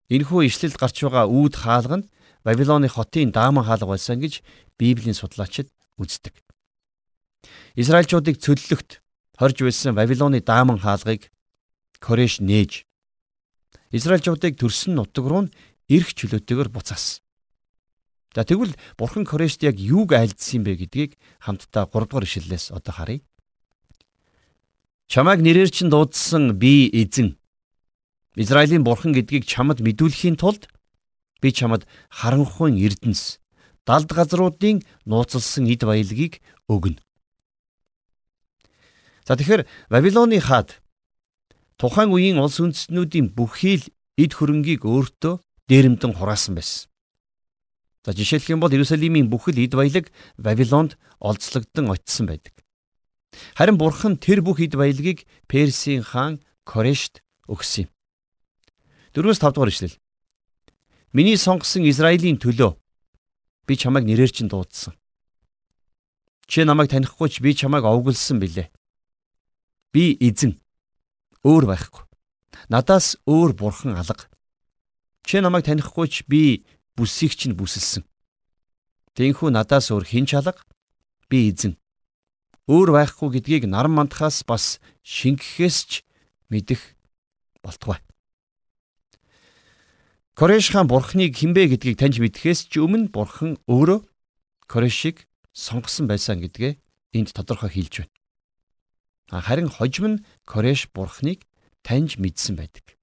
Энэхүү 0.07 0.47
ишлэлд 0.47 0.79
гарч 0.79 1.03
байгаа 1.03 1.27
үүд 1.27 1.53
хаалга 1.59 1.97
нь 1.99 2.09
Вавилоны 2.45 2.87
хотын 2.87 3.31
дааман 3.35 3.67
хаалга 3.67 3.97
байсан 3.97 4.19
гэж 4.23 4.43
Библийн 4.79 5.15
судлаачид 5.15 5.67
үздэг. 5.99 6.35
Израильчуудыг 7.75 8.39
цөллөгт 8.39 9.02
хорж 9.43 9.59
байсан 9.59 9.91
Вавилоны 9.91 10.39
дааман 10.39 10.79
хаалгыг 10.79 11.27
Кореш 11.99 12.39
нээж 12.39 12.87
Израильчуудыг 13.91 14.55
төрсөн 14.55 14.95
нутаг 14.95 15.27
руу 15.27 15.51
эрх 15.91 16.15
чөлөөтэйгээр 16.15 16.71
буцаасан. 16.71 17.19
За 18.31 18.47
тэгвэл 18.47 18.71
Бурхан 18.95 19.27
Корешт 19.27 19.59
яг 19.67 19.75
юуг 19.75 20.15
айлдсан 20.15 20.63
юм 20.63 20.63
бэ 20.63 20.87
гэдгийг 20.87 21.11
хамтдаа 21.43 21.91
3 21.91 22.07
дугаар 22.07 22.23
ишлэлээс 22.23 22.71
одоо 22.71 22.93
харъя. 22.95 23.19
Чамайг 25.11 25.43
нэрээр 25.43 25.69
чинь 25.75 25.91
дуудсан 25.91 26.55
би 26.55 26.87
эзэн. 26.87 27.35
Израилийн 28.39 28.87
бурхан 28.87 29.11
гэдгийг 29.11 29.43
чамд 29.43 29.83
мэдүүлэхийн 29.83 30.39
тулд 30.39 30.71
би 31.43 31.51
чамд 31.51 31.83
харанхуйн 32.07 32.79
эрдэнэс 32.79 33.43
далд 33.83 34.07
газруудын 34.07 34.87
нууцлсан 35.03 35.67
эд 35.67 35.83
баялагийг 35.83 36.39
өгнө. 36.71 37.03
За 39.23 39.35
тэгэхээр 39.39 39.63
Вавилоны 39.89 40.39
хаад 40.43 40.83
тухайн 41.79 42.11
үеийн 42.11 42.39
улс 42.43 42.59
үндэстнүүдийн 42.59 43.31
бүхий 43.31 43.79
л 43.79 43.85
эд 44.19 44.31
хөрөнгийг 44.35 44.83
өөртөө 44.83 45.39
дээрэмдэн 45.71 46.13
хураасан 46.19 46.59
байсан. 46.59 46.91
За 48.03 48.11
жишээлх 48.11 48.51
юм 48.51 48.59
бол 48.59 48.71
Иерусалимийн 48.75 49.31
бүхэл 49.31 49.63
эд 49.63 49.79
баялаг 49.79 50.11
Вавилонд 50.35 50.99
олзлогдсон 51.23 51.87
очисон 51.87 52.27
байдаг. 52.27 52.53
Харин 53.55 53.79
бурхан 53.79 54.19
тэр 54.19 54.43
бүх 54.43 54.59
эд 54.59 54.75
баялагийг 54.75 55.23
Персийн 55.47 56.03
хаан 56.03 56.43
Корешт 56.67 57.23
өгсөн 57.47 57.87
юм. 57.87 57.89
4-5 59.15 59.55
дугаар 59.55 59.71
ишлэл. 59.71 59.95
Миний 61.15 61.37
сонгосон 61.37 61.87
Израилийн 61.87 62.37
төлөө 62.43 62.75
би 63.67 63.73
чамайг 63.77 64.03
нэрээр 64.03 64.31
чинь 64.35 64.51
дуудсан. 64.51 64.99
Чи 66.47 66.67
намайг 66.67 66.91
танихгүй 66.91 67.29
ч 67.29 67.39
би 67.39 67.55
чамайг 67.55 67.87
овгөлсөн 67.87 68.41
билээ. 68.43 68.67
Би 69.93 70.17
эзэн 70.17 70.57
өөр 71.45 71.69
байхгүй. 71.69 72.03
Надаас 72.73 73.15
өөр 73.29 73.53
бурхан 73.53 73.93
алга. 73.93 74.25
Чи 75.21 75.39
намайг 75.39 75.69
танихгүй 75.69 76.09
ч 76.09 76.25
би 76.25 76.65
бүсийг 76.97 77.37
чинь 77.37 77.53
бүсэлсэн. 77.53 78.01
Тэнхүү 79.13 79.53
надаас 79.53 79.93
өөр 79.93 80.03
хинч 80.09 80.33
алга 80.33 80.57
би 81.29 81.53
эзэн. 81.53 81.77
Өөр 82.65 82.97
байхгүй 82.97 83.37
гэдгийг 83.37 83.69
наран 83.69 83.93
мандахаас 83.93 84.41
бас 84.41 84.81
шингэхээс 85.05 85.77
ч 85.85 85.91
мэдэх 86.49 86.81
болтугай. 87.61 88.01
Кореш 90.33 90.73
хаан 90.73 90.89
бурхныг 90.89 91.37
хинбэ 91.37 91.69
гэдгийг 91.69 92.01
таньж 92.01 92.17
мэдхээс 92.17 92.65
ч 92.71 92.81
өмнө 92.81 93.13
бурхан 93.13 93.61
өөрөө 93.69 94.01
Корешийг 94.65 95.29
сонгосон 95.53 96.09
байсан 96.09 96.41
гэдгээ 96.41 96.81
энд 97.13 97.29
тодорхой 97.29 97.69
хэлж 97.69 98.01
байна. 98.01 98.22
Харин 99.29 99.69
хожим 99.69 100.05
нь 100.07 100.23
Кореш 100.45 100.89
бурхныг 100.93 101.45
таньж 101.83 102.17
мэдсэн 102.17 102.55
байдаг. 102.55 102.97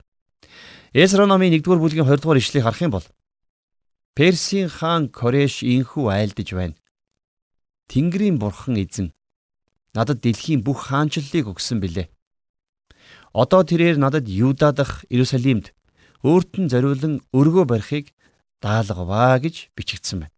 Эсра 0.93 1.27
номын 1.27 1.55
1-р 1.55 1.79
бүлгийн 1.79 2.07
20-р 2.07 2.39
ишлэгийг 2.39 2.65
харах 2.65 2.83
юм 2.83 2.91
бол 2.91 3.07
Персийн 4.15 4.69
хаан 4.69 5.09
Кореш 5.09 5.63
инхүү 5.63 6.11
айлдж 6.11 6.51
байна. 6.53 6.75
Тэнгэрийн 7.89 8.39
бурхан 8.39 8.77
эзэн 8.77 9.15
надад 9.95 10.21
дэлхийн 10.21 10.63
бүх 10.67 10.91
хаанчлалыг 10.91 11.47
өгсөн 11.47 11.79
билээ. 11.81 12.11
Одоо 13.33 13.63
тэрээр 13.63 13.99
надад 13.99 14.27
Юда 14.27 14.75
дахь 14.75 15.07
Иерусалимд 15.11 15.73
өөрт 16.27 16.59
нь 16.59 16.71
зориулан 16.71 17.23
өргөө 17.31 17.65
барихыг 17.71 18.11
даалгаваа 18.61 19.39
гэж 19.39 19.71
бичигдсэн 19.79 20.27
байна. 20.27 20.35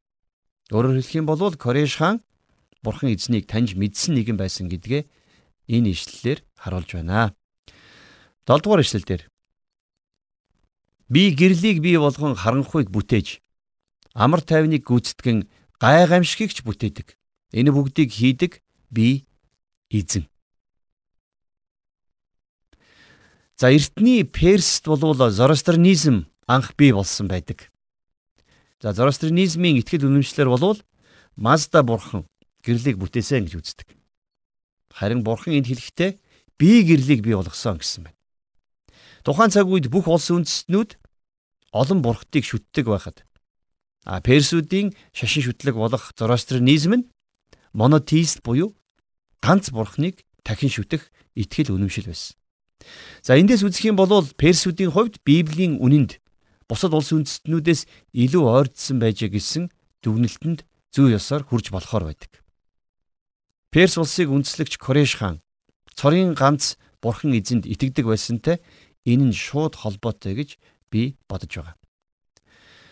Өөрөөр 0.71 1.01
хэлэх 1.01 1.17
юм 1.17 1.27
бол 1.27 1.57
Кореш 1.57 1.97
хаан 1.97 2.21
бурхан 2.85 3.13
эзнийг 3.13 3.49
таньж 3.49 3.75
мэдсэн 3.75 4.15
нэгэн 4.15 4.37
байсан 4.37 4.69
гэдгээ 4.69 5.03
энэ 5.69 5.95
ишлэлээр 5.95 6.41
харуулж 6.57 6.91
байна. 6.95 7.35
7 8.47 8.63
дугаар 8.63 8.83
ишлэл 8.83 9.07
дээр 9.07 9.23
би 11.13 11.31
гэрлийг 11.31 11.79
бий 11.85 11.99
болгон 11.99 12.35
харанхуйг 12.35 12.89
бүтээж 12.91 13.43
амар 14.15 14.41
тайвныг 14.41 14.83
гүйцэтгэн 14.85 15.49
гайхамшигч 15.79 16.65
бүтээдэг. 16.65 17.17
Энэ 17.53 17.71
бүгдийг 17.73 18.11
хийдэг 18.13 18.63
би 18.91 19.27
эзэн. 19.91 20.29
За 23.57 23.71
эртний 23.71 24.25
Перст 24.25 24.87
болвол 24.87 25.31
Зороастринизм 25.31 26.27
анх 26.47 26.75
бий 26.77 26.93
болсон 26.93 27.29
байдаг. 27.29 27.71
За 28.81 28.93
Зороастринизмын 28.93 29.79
итгэл 29.79 30.09
үнэмшлэр 30.09 30.49
болвол 30.49 30.81
Мазда 31.37 31.83
бурхан 31.83 32.27
гэрлийг 32.65 32.99
бүтээсэн 32.99 33.47
гэж 33.47 33.55
үздэг. 33.57 33.89
Харин 34.93 35.25
бурхан 35.25 35.57
энд 35.59 35.69
хэлэхдээ 35.73 36.21
би 36.61 36.71
гэрлийг 36.87 37.21
бий 37.25 37.35
болгосон 37.35 37.81
гэсэн 37.81 38.07
байна. 38.07 38.19
Тухайн 39.25 39.51
цаг 39.51 39.67
үед 39.67 39.89
бүх 39.89 40.07
улс 40.07 40.29
үндэстнүүд 40.31 41.01
олон 41.73 41.99
бурхтыг 42.05 42.45
шүтдэг 42.45 42.87
байхад 42.87 43.25
А 44.05 44.19
Персүүдийн 44.19 44.91
шашин 45.15 45.47
шүтлэг 45.47 45.79
болох 45.79 46.11
Зороастринизм 46.19 46.93
нь 46.99 47.09
монотеист 47.71 48.43
буюу 48.43 48.75
ганц 49.39 49.71
бурхныг 49.71 50.27
дахин 50.43 50.71
шүтэх 50.75 51.07
итгэл 51.39 51.79
үнэмшил 51.79 52.11
байсан. 52.11 52.35
За 53.23 53.39
эндээс 53.39 53.63
үзэх 53.63 53.95
юм 53.95 53.97
бол 53.97 54.27
Персүүдийн 54.35 54.91
хувьд 54.91 55.23
Библийн 55.23 55.79
үнэнд 55.79 56.19
бусад 56.67 56.99
улс 56.99 57.15
үндэстнүүдээс 57.15 57.87
илүү 58.11 58.43
ойртсон 58.43 58.99
байжээ 58.99 59.31
гэсэн 59.31 59.71
дүгнэлтэнд 60.03 60.67
зүй 60.91 61.15
ёсоор 61.15 61.47
хүрж 61.47 61.71
болохоор 61.71 62.11
байдаг. 62.11 62.42
Перс 63.73 63.97
улсыг 63.97 64.29
үндэслэгч 64.29 64.77
Кореш 64.77 65.17
хаан 65.17 65.41
цорын 65.97 66.37
ганц 66.37 66.77
бурхан 67.01 67.33
эзэнд 67.33 67.65
итгэдэг 67.65 68.05
байсантай 68.05 68.61
энэ 69.09 69.33
нь 69.33 69.35
шууд 69.35 69.81
холбоотой 69.81 70.37
гэж 70.37 70.61
би 70.93 71.17
бодож 71.25 71.57
байгаа. 71.57 71.77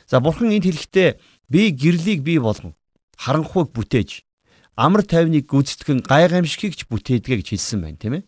За 0.09 0.25
бурхан 0.25 0.57
энд 0.57 0.65
хэлэхдээ 0.65 1.21
би 1.53 1.77
гэрлийг 1.77 2.25
бий 2.25 2.41
болгон 2.41 2.73
харанхуйг 3.21 3.77
бүтээж 3.77 4.25
амар 4.73 5.05
тайвныг 5.05 5.45
гүйцэтгэн 5.53 6.01
гайхамшигч 6.01 6.89
бүтээдгээ 6.89 7.37
гэж 7.45 7.49
хэлсэн 7.53 7.81
байна 7.85 8.01
тийм 8.01 8.15
ээ. 8.17 8.25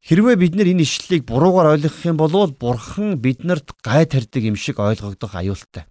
Хэрвээ 0.00 0.36
бид 0.40 0.56
нар 0.56 0.72
энэ 0.72 0.88
ишлэлийг 0.88 1.28
буруугаар 1.28 1.76
ойлгох 1.76 2.08
юм 2.08 2.16
бол 2.16 2.32
бурхан 2.56 3.20
биднэрт 3.20 3.76
гай 3.84 4.08
тарьдаг 4.08 4.40
юм 4.48 4.56
шиг 4.56 4.80
ойлгогдох 4.80 5.36
аюултай. 5.36 5.84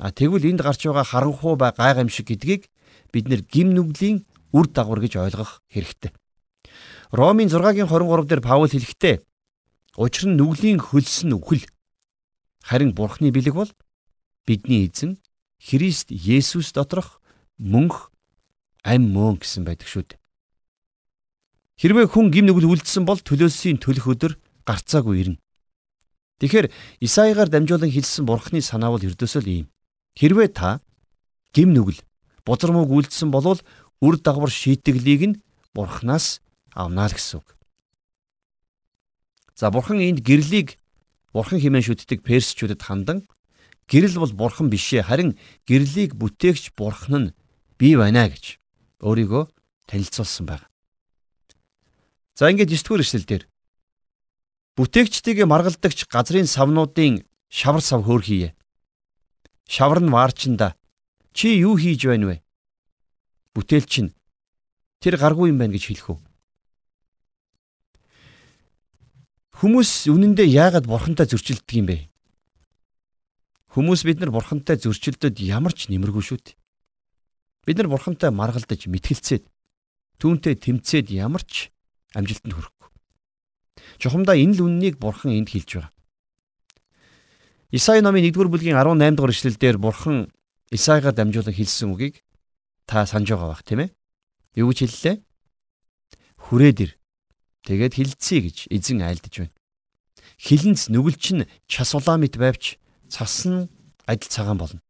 А 0.00 0.08
тэгвэл 0.08 0.48
энд 0.48 0.64
гарч 0.64 0.88
байгаа 0.88 1.04
харанхуй 1.04 1.60
ба 1.60 1.76
гайхамшиг 1.76 2.32
гэдгийг 2.32 2.72
бид 3.12 3.28
нэр 3.28 3.42
гим 3.44 3.74
нүглийн 3.74 4.24
үр 4.52 4.66
дагавар 4.68 5.04
гэж 5.04 5.16
ойлгох 5.16 5.62
хэрэгтэй. 5.72 6.12
Ромын 7.12 7.48
6-гийн 7.48 7.88
23 7.88 8.28
дээр 8.28 8.42
Паул 8.44 8.68
хэлэхдээ 8.68 9.16
учир 9.96 10.24
нь 10.28 10.36
нүглийн 10.36 10.78
хөлс 10.78 11.24
нь 11.24 11.32
үхэл 11.32 11.64
Харин 12.62 12.92
Бурхны 12.92 13.32
бэлэг 13.32 13.54
бол 13.56 13.72
бидний 14.44 14.84
эзэн 14.88 15.16
Христ 15.56 16.12
Есүс 16.12 16.72
доторх 16.76 17.20
мөнх 17.56 18.12
ам 18.84 19.02
мөн 19.08 19.40
гэсэн 19.40 19.64
байдаг 19.64 19.88
шүү 19.88 20.04
дээ. 20.04 20.20
Хэрвээ 21.80 22.06
хүн 22.12 22.30
гим 22.30 22.46
нүгэл 22.46 22.70
үлдсэн 22.70 23.08
бол 23.08 23.18
төлөөсийн 23.18 23.80
төлөх 23.80 24.06
өдөр 24.06 24.32
гарцаагүй 24.68 25.16
ирнэ. 25.22 25.40
Тэгэхээр 26.38 26.70
Исаягаар 27.02 27.50
дамжуулан 27.50 27.90
хэлсэн 27.90 28.26
Бурхны 28.26 28.62
санаа 28.62 28.94
бол 28.94 29.02
ердөөсөө 29.02 29.42
л 29.42 29.50
ийм. 29.50 29.66
Хэрвээ 30.14 30.48
та 30.54 30.78
гим 31.54 31.74
нүгэл 31.74 31.98
бузар 32.48 32.72
мөг 32.72 32.88
үлдсэн 32.88 33.28
болвол 33.28 33.60
үр 34.00 34.16
дагавар 34.16 34.48
шийтгэлийг 34.48 35.22
нь 35.28 35.38
Бурханаас 35.76 36.40
авнаа 36.72 37.12
л 37.12 37.14
гэсэн 37.14 37.44
үг. 37.44 37.48
За 39.52 39.68
Бурхан 39.68 40.00
энд 40.00 40.24
гэрлийг 40.24 40.80
бурхан 41.36 41.60
хэмээн 41.60 41.84
шүтдэг 41.84 42.24
персчүүдэд 42.24 42.80
хандан 42.80 43.28
гэрэл 43.84 44.16
бол 44.16 44.32
бурхан 44.32 44.72
бишээ 44.72 45.04
харин 45.04 45.36
гэрлийг 45.68 46.16
бүтээгч 46.16 46.72
бурхан 46.72 47.14
нь 47.20 47.34
бий 47.76 48.00
байна 48.00 48.32
гэж 48.32 48.56
өөрийгөө 49.04 49.44
танилцуулсан 49.90 50.44
байна. 50.48 50.66
За 52.32 52.48
ингээд 52.48 52.72
9 52.72 52.86
дугаар 52.86 53.04
эшлэл 53.04 53.28
дээр 53.28 53.44
бүтээгчдийг 54.78 55.44
маргалдагч 55.44 56.06
газрын 56.08 56.48
савнуудын 56.48 57.26
шавар 57.50 57.82
сав 57.82 58.06
хөөрхийе. 58.06 58.54
Шавар 59.66 60.00
нь 60.00 60.14
ваарчинда 60.14 60.77
чи 61.38 61.54
юу 61.62 61.78
хийж 61.78 62.02
байна 62.02 62.34
вэ? 62.34 62.36
Бүтээлч 63.54 63.94
нь 64.02 64.10
тэр 64.98 65.14
гаргүй 65.22 65.54
юм 65.54 65.62
байна 65.62 65.78
гэж 65.78 65.94
хэлэх 65.94 66.10
үү? 66.10 66.18
Хүмүүс 69.62 70.10
үнэндээ 70.10 70.50
яагаад 70.50 70.90
бурхантай 70.90 71.30
зөрчилдөг 71.30 71.70
юм 71.78 71.86
бэ? 71.94 72.10
Хүмүүс 73.70 74.02
бид 74.02 74.18
нар 74.18 74.34
бурхантай 74.34 74.82
зөрчилдөд 74.82 75.38
ямар 75.38 75.70
ч 75.78 75.86
нэмэргүй 75.86 76.26
шүү 76.26 76.42
дээ. 76.42 76.58
Бид 77.70 77.76
нар 77.78 77.86
бурхантай 77.86 78.34
маргалдаж 78.34 78.90
мэтгэлцээд 78.90 79.46
түүнтэй 80.18 80.58
тэмцээд 80.58 81.14
ямар 81.14 81.46
ч 81.46 81.70
амжилтанд 82.18 82.50
хүрэхгүй. 82.50 82.90
Чухамдаа 84.02 84.34
энэ 84.34 84.58
л 84.58 84.66
үннийг 84.66 84.98
бурхан 84.98 85.38
энд 85.38 85.54
хэлж 85.54 85.70
байгаа. 85.78 85.94
Исаи 87.70 88.02
номын 88.02 88.26
1-р 88.26 88.50
бүлгийн 88.50 88.74
18 88.74 89.14
дугаар 89.14 89.30
эшлэлдэр 89.30 89.78
бурхан 89.78 90.34
Исаигаар 90.70 91.14
дамжуулан 91.16 91.54
хэлсэн 91.54 91.92
үгийг 91.92 92.24
та 92.84 93.06
санаж 93.06 93.32
байгаа 93.32 93.52
бах 93.52 93.64
тийм 93.64 93.86
ээ. 93.86 93.90
Юу 94.56 94.72
гэж 94.72 94.78
хэллээ? 94.84 95.16
Хүрээд 96.38 96.78
ир 96.84 96.90
Тэгээд 97.68 98.00
хилцээ 98.00 98.40
гэж 98.48 98.56
эзэн 98.72 99.04
айлдж 99.04 99.44
байна. 99.44 99.52
Хилэнц 100.40 100.88
нүгэлч 100.88 101.24
нь 101.36 101.44
час 101.68 101.92
улаан 101.92 102.24
мэт 102.24 102.40
байвч 102.40 102.80
цас 103.12 103.44
нь 103.44 103.68
адил 104.08 104.32
цагаан 104.32 104.56
болно. 104.56 104.80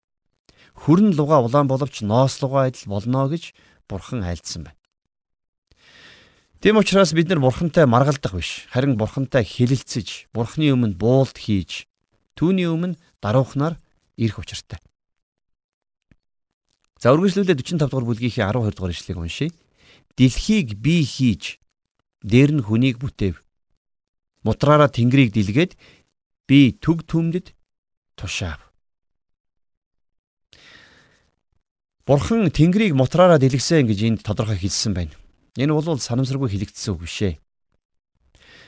Хүрэн 0.78 1.11
луга 1.18 1.42
улаан 1.42 1.66
боловч 1.66 2.06
ноос 2.06 2.38
луга 2.38 2.70
адил 2.70 2.87
болно 2.87 3.26
гэж 3.26 3.50
бурхан 3.90 4.23
айлдсан 4.23 4.70
байна. 4.70 4.78
Тэм 6.62 6.78
учраас 6.78 7.11
бид 7.18 7.35
нар 7.35 7.42
бурхантай 7.42 7.82
маргалдах 7.90 8.38
биш. 8.38 8.70
Харин 8.70 8.94
бурхантай 8.94 9.42
хилэлцэж, 9.42 10.30
бурхны 10.30 10.70
өмнө 10.70 10.94
буулт 10.94 11.35
хийж, 11.35 11.90
түүний 12.38 12.70
өмнө 12.70 12.94
даруухнаар 13.18 13.75
ирэх 14.14 14.38
учиртай. 14.38 14.78
За 16.99 17.14
үргэлжлүүлээ 17.14 17.55
45 17.55 17.78
дугаар 17.87 18.07
бүлгийнхээ 18.11 18.43
12 18.43 18.75
дугаар 18.75 18.90
ишлэгийг 18.90 19.23
уншийе. 19.23 19.55
Дэлхийг 20.19 20.75
би 20.83 21.07
хийж, 21.07 21.62
дээр 22.26 22.59
нь 22.59 22.64
хүнийг 22.67 22.99
бүтээв. 22.99 23.38
Мутраараа 24.43 24.90
тэнгэрийг 24.90 25.31
дэлгээд 25.31 25.78
би 26.50 26.75
төг 26.75 27.07
түмдэд 27.07 27.55
тушаав. 28.19 28.67
Бурхан 32.02 32.50
тэнгэрийг 32.50 32.99
мутраараа 32.99 33.38
дэлгэсэн 33.38 33.87
гэж 33.87 33.99
энд 34.02 34.21
тодорхой 34.26 34.59
хэлсэн 34.59 34.97
байна. 34.97 35.14
Энэ 35.55 35.71
бол 35.71 36.02
санамсаргүй 36.02 36.50
хэлэгдсэн 36.50 36.99
үг 36.99 37.07
бишээ. 37.07 37.35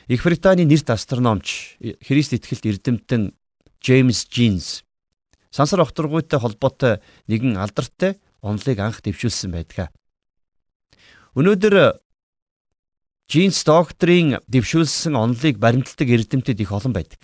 Их 0.07 0.23
Британий 0.23 0.67
нэрт 0.67 0.91
астрономч 0.91 1.79
Христ 2.05 2.35
итгэлт 2.35 2.67
эрдэмтэн 2.67 3.35
Джеймс 3.81 4.29
Джинс 4.29 4.85
сансар 5.51 5.83
огторгуйтай 5.85 6.41
холбоотой 6.41 6.99
нэгэн 7.27 7.59
алдартай 7.59 8.19
онолыг 8.43 8.79
анх 8.79 9.03
дэвшүүлсэн 9.03 9.51
байдаг. 9.51 9.91
Өнөөдөр 11.35 12.01
Джинс 13.31 13.63
докторийн 13.63 14.43
дэвшүүлсэн 14.51 15.15
онолыг 15.15 15.59
баримталдаг 15.63 16.09
эрдэмтэд 16.09 16.59
их 16.59 16.73
олон 16.75 16.95
байдаг. 16.95 17.21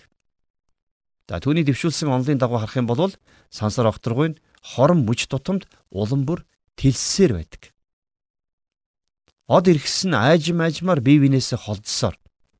За 1.27 1.43
түүний 1.43 1.67
дэвшүүлсэн 1.67 2.07
онолын 2.07 2.39
дагуу 2.39 2.59
харах 2.59 2.79
юм 2.79 2.87
бол 2.87 3.11
сансар 3.51 3.87
огторгуй 3.91 4.35
нь 4.35 4.39
хорон 4.63 5.03
мөч 5.03 5.27
тутамд 5.27 5.67
улам 5.91 6.23
бүр 6.23 6.47
тэлсээр 6.79 7.35
байдаг 7.35 7.75
од 9.47 9.67
иргэсэн 9.71 10.11
айжим 10.11 10.59
айжмаар 10.59 10.99
бие 10.99 11.23
биенээсээ 11.23 11.59
холдсоор 11.63 12.15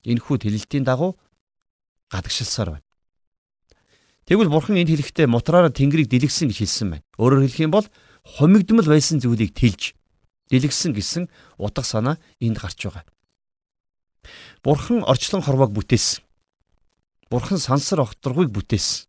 энэхүү 0.08 0.36
тэлэлтийн 0.40 0.88
дагуу 0.88 1.20
гадагшилсаар 2.08 2.80
байна. 2.80 2.87
Тэгвэл 4.28 4.52
бурхан 4.52 4.76
энд 4.76 4.92
хэлэхдээ 4.92 5.28
мутраараа 5.32 5.72
тэнгэрийг 5.72 6.12
дэлгэсэн 6.12 6.52
гэж 6.52 6.58
хэлсэн 6.60 6.88
байна. 6.92 7.06
Өөрөөр 7.16 7.48
хэлэх 7.48 7.64
юм 7.64 7.72
бол 7.72 7.88
хумигдмал 8.28 8.88
байсан 8.92 9.24
зүйлийг 9.24 9.56
тэлж 9.56 9.96
дэлгэсэн 10.52 10.92
гэсэн 10.92 11.24
утга 11.56 11.84
санаа 11.88 12.20
энд 12.44 12.60
гарч 12.60 12.84
байгаа. 12.84 13.08
Бурхан 14.64 15.08
орчлон 15.08 15.40
хорвоог 15.40 15.72
бүтээсэн. 15.72 16.28
Бурхан 17.32 17.58
сансар 17.58 18.04
огторгуйг 18.04 18.52
бүтээсэн. 18.52 19.08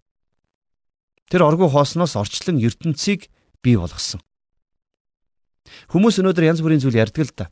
Тэр 1.27 1.43
оргуу 1.43 1.67
хоосноос 1.67 2.15
орчлон 2.15 2.63
ертөнцийг 2.63 3.27
бий 3.59 3.75
болгосон. 3.75 4.23
Хүмүүс 5.91 6.23
өнөөдөр 6.23 6.49
янз 6.55 6.63
бүрийн 6.63 6.81
зүйл 6.81 7.03
ярьдаг 7.03 7.27
л 7.27 7.35
да 7.35 7.47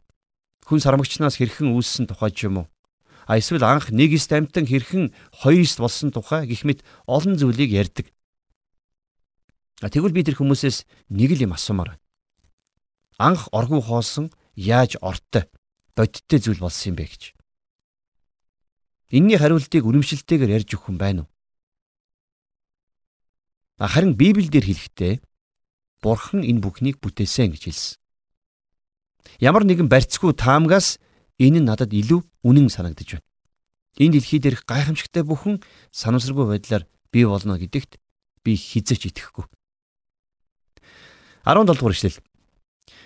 хүн 0.67 0.83
сармагчнаас 0.83 1.39
хэрхэн 1.39 1.71
үүссэн 1.71 2.11
тухай 2.11 2.35
ч 2.35 2.51
юм 2.51 2.63
уу. 2.63 2.67
А 3.27 3.39
эсвэл 3.39 3.67
анх 3.67 3.91
нэг 3.91 4.15
эст 4.15 4.31
амтан 4.31 4.71
хэрхэн 4.71 5.11
хоёр 5.43 5.67
эст 5.67 5.83
болсон 5.83 6.15
тухай 6.15 6.47
гэх 6.47 6.63
мэт 6.63 6.87
олон 7.11 7.35
зүйлийг 7.35 7.75
ярьдаг. 7.75 8.07
А 9.83 9.91
тэгвэл 9.91 10.15
би 10.15 10.23
тэр 10.23 10.39
хүмүүсээс 10.39 10.87
нэг 11.11 11.35
л 11.35 11.45
юм 11.51 11.53
асуумаар 11.59 11.99
байна. 11.99 12.05
Анх 13.19 13.51
оргуу 13.51 13.83
хоосон 13.83 14.31
яаж 14.55 14.95
ортой 15.03 15.51
бодиттой 15.99 16.39
зүйл 16.39 16.63
болсон 16.63 16.95
юм 16.95 16.97
бэ 17.03 17.05
гэж. 17.11 17.23
Энийний 19.11 19.39
хариултыг 19.43 19.83
үнэмшилтэйгээр 19.83 20.55
ярьж 20.63 20.71
өгөх 20.79 20.95
юм 20.95 20.99
байна 21.03 21.27
уу? 21.27 21.31
Харин 23.83 24.15
Библиэлд 24.15 24.55
хэлэхдээ 24.55 25.21
Бурхан 26.01 26.47
энэ 26.47 26.63
бүхнийг 26.63 27.03
бүтээсэн 27.03 27.53
гэж 27.53 27.63
хэлсэн. 27.67 27.99
Ямар 29.43 29.67
нэгэн 29.67 29.91
барьцгүй 29.91 30.33
таамгаас 30.33 31.03
энэ 31.39 31.61
нь 31.61 31.69
надад 31.69 31.93
илүү 31.93 32.21
үнэн 32.45 32.69
санагдаж 32.73 33.21
байна. 33.21 33.27
Энэ 33.97 34.21
дэлхий 34.21 34.41
дээрх 34.41 34.65
гайхамшигтай 34.69 35.25
бүхэн 35.25 35.61
санамсаргүй 35.93 36.47
байдлаар 36.49 36.85
бий 37.13 37.25
болно 37.25 37.57
гэдэгт 37.57 37.97
би 38.45 38.57
хизэж 38.57 39.09
итгэхгүй. 39.09 39.49
17 41.45 41.77
дугаар 41.77 41.95
ишлэл. 41.95 42.21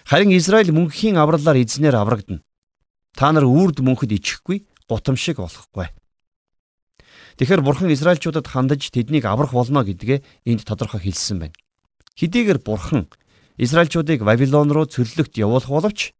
Харин 0.04 0.34
Израиль 0.34 0.74
мөнхийн 0.74 1.16
авралаар 1.20 1.62
эзнэр 1.62 1.94
аврагдана. 1.94 2.42
Та 3.14 3.30
нар 3.30 3.44
үрд 3.44 3.82
мөнхөд 3.82 4.10
ичихгүй, 4.16 4.66
гутамшиг 4.88 5.38
болохгүй. 5.38 5.90
Тэгэхэр 7.36 7.62
бурхан 7.62 7.92
Израильчуудад 7.94 8.46
хандаж 8.46 8.90
тэднийг 8.90 9.24
аврах 9.24 9.52
болно 9.52 9.84
гэдгээ 9.84 10.22
энд 10.46 10.64
тодорхой 10.66 11.00
хэлсэн 11.00 11.38
байна. 11.38 11.56
Хэдийгээр 12.18 12.60
бурхан 12.60 13.08
Израильчуудыг 13.56 14.22
Вавилон 14.22 14.72
руу 14.72 14.86
цөллөгт 14.86 15.38
явуулах 15.38 15.68
боловч 15.68 16.12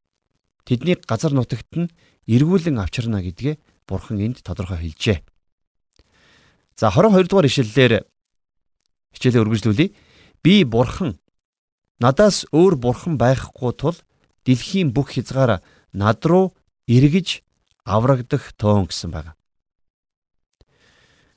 тэднийг 0.71 1.03
газар 1.03 1.35
нутагт 1.35 1.75
нь 1.75 1.91
эргүүлэн 2.31 2.79
авчирна 2.79 3.19
гэдгээ 3.27 3.59
Бурхан 3.91 4.23
энд 4.23 4.47
тодорхой 4.47 4.79
хэлжээ. 4.79 5.19
За 6.79 6.95
22 6.95 7.27
дугаар 7.27 7.51
ишлэлээр 7.51 8.07
хичээлээ 9.11 9.43
үргэлжлүүлье. 9.43 9.91
Би 10.47 10.63
Бурхан 10.63 11.19
надаас 11.99 12.47
өөр 12.55 12.79
Бурхан 12.79 13.19
байхгүй 13.19 13.75
тул 13.75 13.99
дэлхийн 14.47 14.95
бүх 14.95 15.19
хязгаар 15.19 15.59
над 15.91 16.23
руу 16.23 16.55
эргэж 16.87 17.43
аврагдах 17.83 18.55
тоон 18.55 18.87
гэсэн 18.87 19.11
байна. 19.11 19.35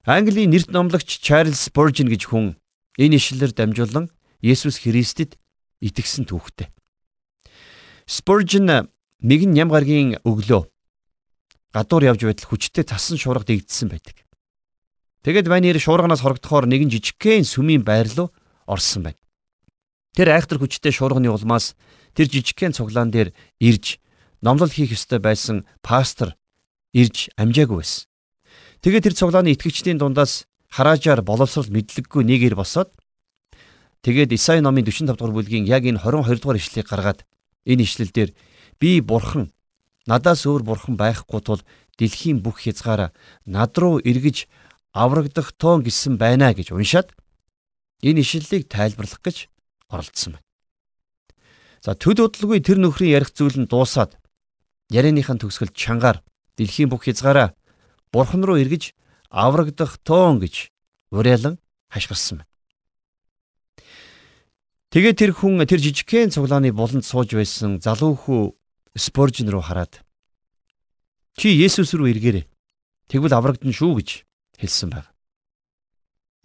Английн 0.05 0.53
нэрт 0.53 0.69
номлогч 0.69 1.09
Чарльз 1.25 1.73
Спurgeon 1.73 2.05
гэж 2.05 2.29
хүн 2.29 2.53
энэ 3.01 3.17
ишлэлээр 3.17 3.57
дамжуулан 3.57 4.13
Есүс 4.45 4.77
Христэд 4.85 5.41
итгэсэн 5.81 6.29
түүхтэй. 6.29 6.69
Spurgeon 9.23 9.29
мигэн 9.29 9.53
ням 9.55 9.69
гаргийн 9.71 10.19
өглөө 10.27 10.67
гадуур 11.71 12.03
явж 12.03 12.21
байтал 12.27 12.49
хүчтэй 12.51 12.83
цасан 12.83 13.17
шуурга 13.17 13.47
дэгдсэн 13.47 13.87
байдаг. 13.89 14.19
Тэгэд 15.23 15.47
ванир 15.47 15.79
шуурганаас 15.79 16.21
хорогдохоор 16.21 16.67
нэгэн 16.67 16.91
жижигхэн 16.91 17.47
сүмийн 17.47 17.87
байр 17.87 18.11
руу 18.11 18.35
орсон 18.67 19.07
байна. 19.07 19.19
Тэр 20.11 20.35
айхтар 20.35 20.59
хүчтэй 20.59 20.91
шуурганы 20.91 21.31
улмаас 21.31 21.75
тэр 22.13 22.27
жижигхэн 22.27 22.75
цуглаан 22.75 23.09
дээр 23.15 23.31
ирж 23.63 24.03
номлол 24.43 24.69
хийх 24.69 24.91
ёстой 24.91 25.23
байсан 25.23 25.63
пастор 25.79 26.35
ирж 26.91 27.31
амжаагүй 27.39 27.79
байсан. 27.79 28.11
Тэгээд 28.83 29.03
тэр 29.07 29.15
цуглааны 29.15 29.55
итгэгчдийн 29.55 29.97
дундаас 29.97 30.45
хараажаар 30.67 31.23
боловсрал 31.23 31.71
мэдлэггүй 31.71 32.27
нэгээр 32.27 32.59
босоод 32.59 32.91
Тэгээд 34.03 34.35
Исаи 34.35 34.59
номын 34.59 34.83
45 34.83 35.15
дугаар 35.15 35.31
бүлгийн 35.31 35.63
яг 35.63 35.87
энэ 35.87 36.03
22 36.03 36.43
дугаар 36.43 36.59
ишлэгийг 36.59 36.91
гаргаад 36.91 37.23
энэ 37.63 37.87
ишлэл 37.87 38.11
дээр 38.11 38.35
би 38.79 39.01
бурхан 39.01 39.51
надаас 40.05 40.45
өөр 40.45 40.63
бурхан 40.63 40.95
байхгүй 40.97 41.41
тул 41.41 41.61
дэлхийн 41.97 42.41
бүх 42.43 42.63
хязгаараа 42.63 43.13
над 43.45 43.77
руу 43.77 44.01
эргэж 44.03 44.47
аврагдах 44.93 45.53
тоон 45.57 45.83
гисэн 45.83 46.17
байна 46.17 46.53
гэж 46.53 46.71
уншаад 46.73 47.13
энэ 48.01 48.21
ишлэлийг 48.21 48.67
тайлбарлах 48.67 49.21
гэж 49.21 49.47
оролдсон 49.89 50.37
байна. 50.37 50.45
За 51.83 51.95
төд 51.95 52.19
удалгүй 52.19 52.59
тэр 52.63 52.79
нөхрийн 52.79 53.15
ярих 53.17 53.31
зүйл 53.33 53.59
нь 53.59 53.69
дуусаад 53.69 54.17
ярианыхаа 54.89 55.39
төгсгөл 55.39 55.73
чангаар 55.73 56.23
дэлхийн 56.57 56.89
бүх 56.89 57.05
хязгаараа 57.07 57.55
бурхан 58.11 58.43
руу 58.43 58.59
эргэж 58.59 58.93
аврагдах 59.29 59.97
тоон 60.03 60.39
гэж 60.39 60.69
уриалан 61.11 61.57
хашгирсан 61.89 62.43
байна. 62.43 62.51
Тэгээ 64.93 65.13
тэр 65.17 65.31
хүн 65.33 65.57
тэр 65.65 65.81
жижигхэн 65.81 66.29
цуглааны 66.29 66.69
буланд 66.69 67.01
сууж 67.01 67.33
байсан 67.33 67.81
залуу 67.81 68.13
хүү 68.13 68.41
Споржин 68.93 69.49
руу 69.49 69.61
хараад 69.65 70.05
чи 71.33 71.49
Есүс 71.49 71.97
рүү 71.97 72.13
эргээрэй. 72.13 72.45
Тэгвэл 73.09 73.33
аврагдана 73.33 73.73
шүү 73.73 73.97
гэж 73.97 74.09
хэлсэн 74.61 74.89
байна. 74.93 75.09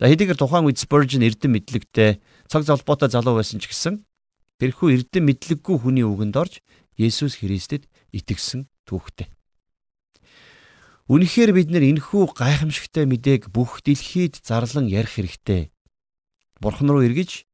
За 0.01 0.09
хэдийгээр 0.09 0.39
тухайн 0.41 0.65
үед 0.65 0.81
Spurgeon 0.81 1.27
эрдэм 1.29 1.53
мэдлэгтэй 1.59 2.25
цаг 2.49 2.63
залбоотой 2.65 3.13
залуу 3.13 3.37
байсан 3.37 3.61
ч 3.61 3.69
гэсэн 3.69 4.01
тэрхүү 4.63 4.89
эрдэм 4.97 5.29
мэдлэггүй 5.29 5.77
хүний 5.77 6.07
үгэнд 6.09 6.41
орж 6.41 6.65
Есүс 6.97 7.37
Христэд 7.43 7.85
итгэсэн 8.17 8.65
түүхтэй. 8.89 9.29
Үнэхээр 11.13 11.53
бид 11.53 11.69
нэр 11.69 11.85
энэхүү 11.85 12.33
гайхамшигтай 12.33 13.05
мэдээг 13.05 13.53
бүх 13.53 13.85
дэлхийд 13.85 14.41
зарлан 14.41 14.89
ярих 14.89 15.21
хэрэгтэй. 15.21 15.69
Бурхан 16.61 16.89
руу 16.89 17.05
эргэж 17.05 17.45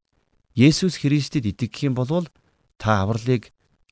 Есүс 0.55 1.03
Христэд 1.03 1.51
итгэх 1.51 1.83
юм 1.83 1.99
бол 1.99 2.31
та 2.79 3.03
авралыг 3.03 3.51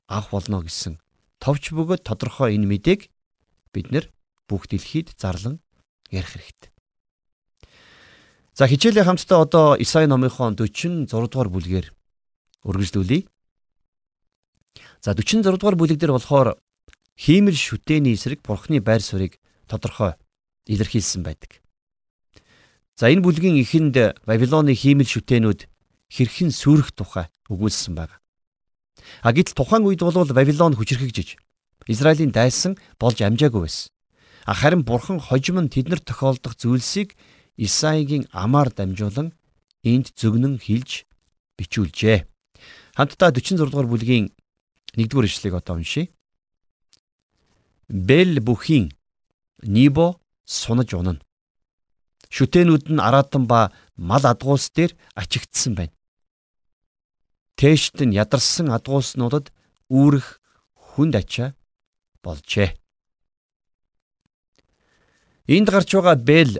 авах 0.09 0.31
болно 0.31 0.63
гэсэн 0.63 0.99
товч 1.43 1.75
бөгөөд 1.75 2.07
тодорхой 2.07 2.55
энэ 2.55 2.71
мэдээг 2.71 3.11
бид 3.75 3.87
нэр 3.91 4.07
бүх 4.47 4.71
дэлхийд 4.71 5.19
зарлан 5.19 5.59
ярих 6.11 6.39
хэрэгтэй. 6.39 6.71
За 8.55 8.69
хичээлээ 8.69 9.05
хамтдаа 9.05 9.43
одоо 9.43 9.67
Исаи 9.81 10.07
номынхон 10.07 10.55
46 10.55 11.09
дугаар 11.09 11.49
бүлгээр 11.51 11.87
үргэлжлүүлье. 12.69 13.27
За 15.01 15.17
46 15.19 15.43
дугаар 15.43 15.75
бүлэг 15.75 15.99
дээр 15.99 16.15
болохоор 16.15 16.61
хиймэл 17.19 17.59
шүтээний 17.59 18.15
эсрэг 18.15 18.45
бурхны 18.47 18.79
байр 18.79 19.03
суурийг 19.03 19.41
тодорхой 19.67 20.15
илэрхийлсэн 20.71 21.27
байдаг. 21.27 21.59
За 22.95 23.11
энэ 23.11 23.25
бүлгийн 23.25 23.59
эхэнд 23.59 24.23
Вавилоны 24.29 24.79
хиймэл 24.79 25.11
шүтээнүүд 25.11 25.67
хэрхэн 26.13 26.55
сүрэх 26.55 26.93
тухай 26.95 27.27
өгүүлсэн 27.51 27.99
байна. 27.99 28.22
А 29.23 29.33
гэтэл 29.33 29.55
тухайн 29.57 29.87
үед 29.87 30.03
бол 30.03 30.15
Вавилон 30.15 30.75
хүчрхэгжиж 30.77 31.37
Израилийн 31.87 32.31
дайсан 32.31 32.79
болж 32.99 33.19
амжаагүй 33.23 33.67
байсан. 33.67 33.91
Харин 34.47 34.83
бурхан 34.83 35.19
хожим 35.21 35.59
нь 35.61 35.73
тэднэр 35.73 36.01
тохиолдох 36.03 36.55
зүйлсийг 36.59 37.15
Исаигийн 37.57 38.27
амаар 38.33 38.71
дамжуулан 38.71 39.35
энд 39.83 40.15
зөгнөн 40.19 40.59
хилж 40.59 41.07
бичүүлжээ. 41.59 42.27
Хамтдаа 42.97 43.31
46 43.31 43.71
дугаар 43.71 43.87
бүлгийн 43.91 44.31
1-р 44.95 45.25
ишлэгийг 45.27 45.59
одоо 45.59 45.77
уншийе. 45.77 46.11
Бэл 47.89 48.41
бүхийн 48.41 48.93
Нибо 49.63 50.19
сунаж 50.45 50.91
унана. 50.95 51.23
Шүтэнүүд 52.31 52.91
нь 52.91 53.01
араатан 53.01 53.47
ба 53.47 53.71
мал 53.97 54.25
адгуус 54.27 54.73
дээр 54.75 54.97
ачигдсан 55.15 55.75
байна. 55.79 55.95
Тэшт 57.57 58.01
нь 58.03 58.17
ядарсан 58.17 58.73
адгууснуудад 58.73 59.53
үүрэх 59.89 60.41
хүнд 60.75 61.15
ачаа 61.21 61.51
болжээ. 62.23 62.77
Энд 65.47 65.69
гарч 65.69 65.91
байгаа 65.95 66.17
Бэл 66.17 66.59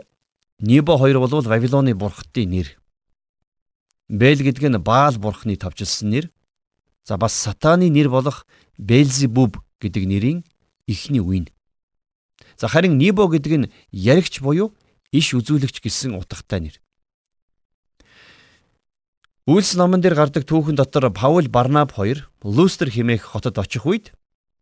Нибо 0.59 0.97
хоёр 0.97 1.19
бол 1.19 1.41
Вавилоны 1.41 1.93
бурхтын 1.95 2.49
нэр. 2.49 2.67
Бэл 4.07 4.39
гэдэг 4.43 4.69
нь 4.69 4.77
Баал 4.77 5.17
бурхны 5.17 5.55
тавчилсан 5.55 6.09
нэр. 6.09 6.25
За 7.03 7.17
бас 7.17 7.33
сатааны 7.33 7.89
нэр 7.89 8.09
болох 8.09 8.45
Белзебуб 8.77 9.59
гэдэг 9.79 10.03
нэрийн 10.07 10.45
эхний 10.87 11.19
үе. 11.19 11.47
За 12.55 12.67
харин 12.67 12.97
Нибо 12.97 13.27
гэдэг 13.27 13.53
нь 13.57 13.71
яригч 13.91 14.39
буюу 14.39 14.75
иш 15.11 15.33
үзүүлэгч 15.33 15.81
гэсэн 15.83 16.15
утгатай 16.15 16.59
нэр. 16.59 16.82
Үйлс 19.43 19.75
номон 19.75 19.99
дээр 19.99 20.15
гардаг 20.15 20.47
түүхэн 20.47 20.79
дотор 20.79 21.11
Паул 21.11 21.51
Барнаб 21.51 21.91
хоёр 21.91 22.31
Лустер 22.47 22.87
хэмээх 22.87 23.27
хотод 23.27 23.59
очих 23.59 23.83
үед 23.83 24.15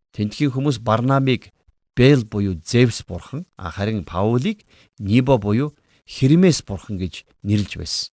тентхийн 0.09 0.49
хүмүүс 0.49 0.81
Барнабыг 0.81 1.53
Бэл 1.93 2.25
буюу 2.25 2.57
Зевс 2.65 3.05
бурхан 3.05 3.45
харин 3.61 4.01
Паулийг 4.01 4.65
Нибо 4.97 5.37
буюу 5.37 5.77
Хермес 6.09 6.65
бурхан 6.65 6.97
гэж 6.97 7.29
нэрлэж 7.45 7.77
байсан. 7.77 8.09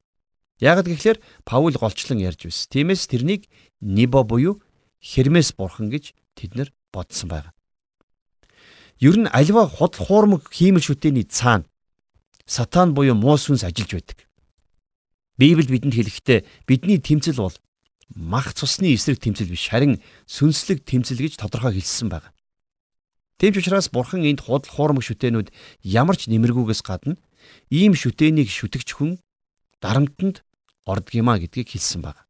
Ягд 0.60 0.92
гэхлээр 0.92 1.24
Паул 1.48 1.72
голчлон 1.72 2.20
ярьж 2.20 2.44
байсан. 2.44 2.68
Тиймээс 2.68 3.08
тэрнийг 3.08 3.48
Нибо 3.80 4.20
буюу 4.20 4.60
Хермес 5.00 5.56
бурхан 5.56 5.88
гэж 5.88 6.12
тэд 6.36 6.52
нар 6.52 6.68
бодсон 6.92 7.32
байна. 7.32 7.56
Ер 9.00 9.16
нь 9.16 9.24
альва 9.32 9.64
худал 9.64 10.04
хуурмаг 10.04 10.52
хиймэл 10.52 10.84
шүтээний 10.84 11.24
цаана 11.24 11.64
сатан 12.44 12.92
буюу 12.92 13.16
муу 13.16 13.40
сүнс 13.40 13.64
ажиллаж 13.64 14.04
байдаг. 14.04 14.27
Библиэд 15.38 15.70
бидэнд 15.70 15.94
хэлэхдээ 15.94 16.38
бидний 16.66 16.98
тэмцэл 16.98 17.38
бол 17.38 17.56
мах 18.14 18.52
цусны 18.54 18.90
эсрэг 18.90 19.22
тэмцэл 19.22 19.48
биш 19.48 19.70
харин 19.70 20.02
сүнслэг 20.26 20.82
тэмцэл 20.82 21.22
гэж 21.22 21.38
тодорхой 21.38 21.78
хэлсэн 21.78 22.10
байна. 22.10 22.34
Тийм 23.38 23.54
ч 23.54 23.62
учраас 23.62 23.86
бурхан 23.86 24.26
энд 24.26 24.42
худал 24.42 24.66
хуурмаг 24.66 25.06
шүтээнүүд 25.06 25.54
ямар 25.86 26.18
ч 26.18 26.26
нэмэргүйгээс 26.26 26.82
гадна 26.82 27.14
ийм 27.70 27.94
шүтээнийг 27.94 28.50
шүтгч 28.50 28.98
хүн 28.98 29.22
дарамтнд 29.78 30.42
ордгиймаа 30.82 31.38
гэдгийг 31.38 31.70
хэлсэн 31.70 32.02
байна. 32.02 32.26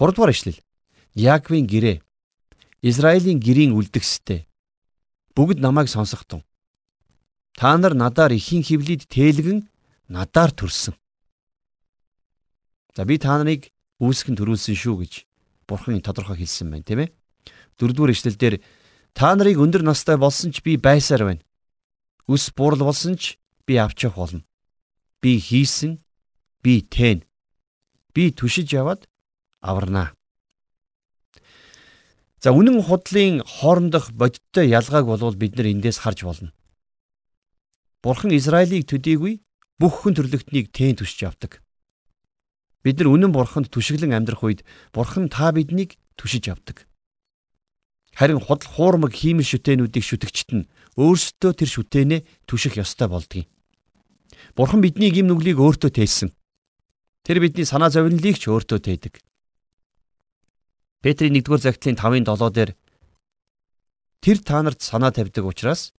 3 0.00 0.16
дугаар 0.16 0.32
ишлэл. 0.32 0.64
Яаковын 1.12 1.68
гэрээ 1.68 2.00
Израилийн 2.80 3.38
гэрийн 3.44 3.76
үлдгэстэй 3.76 4.48
бүгд 5.36 5.60
намайг 5.60 5.92
сонсохтун. 5.92 6.42
Та 7.52 7.76
нар 7.76 7.94
надаар 7.94 8.32
ихийн 8.32 8.64
хөвлөд 8.64 9.04
тээлгэн 9.12 9.68
надаар 10.08 10.50
төрсөн. 10.50 10.96
За 12.94 13.04
би 13.04 13.18
та 13.18 13.34
нарыг 13.42 13.74
үүсгэн 13.98 14.38
төрүүлсэн 14.38 14.78
шүү 14.78 14.96
гэж 15.02 15.12
Бурхан 15.66 15.98
тодорхой 15.98 16.38
хэлсэн 16.38 16.70
байна, 16.70 16.86
тийм 16.86 17.00
ээ. 17.02 17.10
Дөрөвдүгээр 17.80 18.14
ишлэлдэр 18.14 18.54
та 19.16 19.34
нарыг 19.34 19.58
өндөр 19.58 19.82
настай 19.82 20.14
болсон 20.14 20.54
ч 20.54 20.62
би 20.62 20.78
байсаар 20.78 21.26
байна. 21.26 21.42
Үс 22.30 22.54
буурал 22.54 22.86
болсон 22.86 23.18
ч 23.18 23.40
би 23.66 23.80
авчих 23.80 24.14
болно. 24.14 24.46
Би 25.18 25.40
хийсэн, 25.40 25.98
би 26.62 26.84
тэн. 26.86 27.24
Би 28.14 28.30
түшиж 28.30 28.70
яваад 28.76 29.08
аварнаа. 29.58 30.12
За 32.44 32.52
үнэн 32.52 32.84
худлын 32.84 33.40
хоорондох 33.40 34.12
бодиттой 34.12 34.68
ялгааг 34.68 35.08
болвол 35.08 35.34
бид 35.34 35.56
нар 35.56 35.72
эндээс 35.72 35.98
харж 36.04 36.28
болно. 36.28 36.52
Бурхан 38.04 38.36
Израилийг 38.36 38.84
төдийгүй 38.84 39.40
бүх 39.80 40.04
хүн 40.04 40.12
төрлөختнийг 40.12 40.68
тэн 40.68 41.00
түшиж 41.00 41.24
явдаг. 41.24 41.63
Бид 42.84 43.00
нар 43.00 43.08
үнэн 43.08 43.32
бурханд 43.32 43.72
түшиглэн 43.72 44.12
амьдрах 44.12 44.44
үед 44.44 44.60
бурхан 44.92 45.32
та 45.32 45.48
биднийг 45.56 45.96
түшиж 46.20 46.52
авдаг. 46.52 46.84
Харин 48.12 48.38
худал 48.38 48.68
хуурмаг 48.68 49.16
хиймэл 49.16 49.48
шүтээнүүдийг 49.48 50.04
шүтгчт 50.04 50.52
нь 50.52 50.68
өөрсдөө 51.00 51.52
тэр 51.56 51.70
шүтээнээ 51.72 52.20
түших 52.46 52.78
ёстой 52.78 53.08
болдгийг. 53.08 53.48
Бурхан 54.54 54.84
бидний 54.84 55.10
гим 55.10 55.26
нүглийг 55.26 55.58
өөртөө 55.58 55.90
тээсэн. 55.96 56.30
Тэр 57.24 57.40
бидний 57.40 57.66
санаа 57.66 57.90
зовнилыг 57.90 58.36
ч 58.38 58.46
өөртөө 58.52 58.78
тээдэг. 58.84 59.14
Петрийн 61.02 61.34
1-р 61.40 61.58
загтлын 61.58 61.98
5-ын 61.98 62.28
7 62.28 62.52
дээр 62.52 62.70
тэр 64.22 64.38
та 64.44 64.62
нарт 64.62 64.80
санаа 64.84 65.10
тавьдаг 65.10 65.44
учраас 65.44 65.96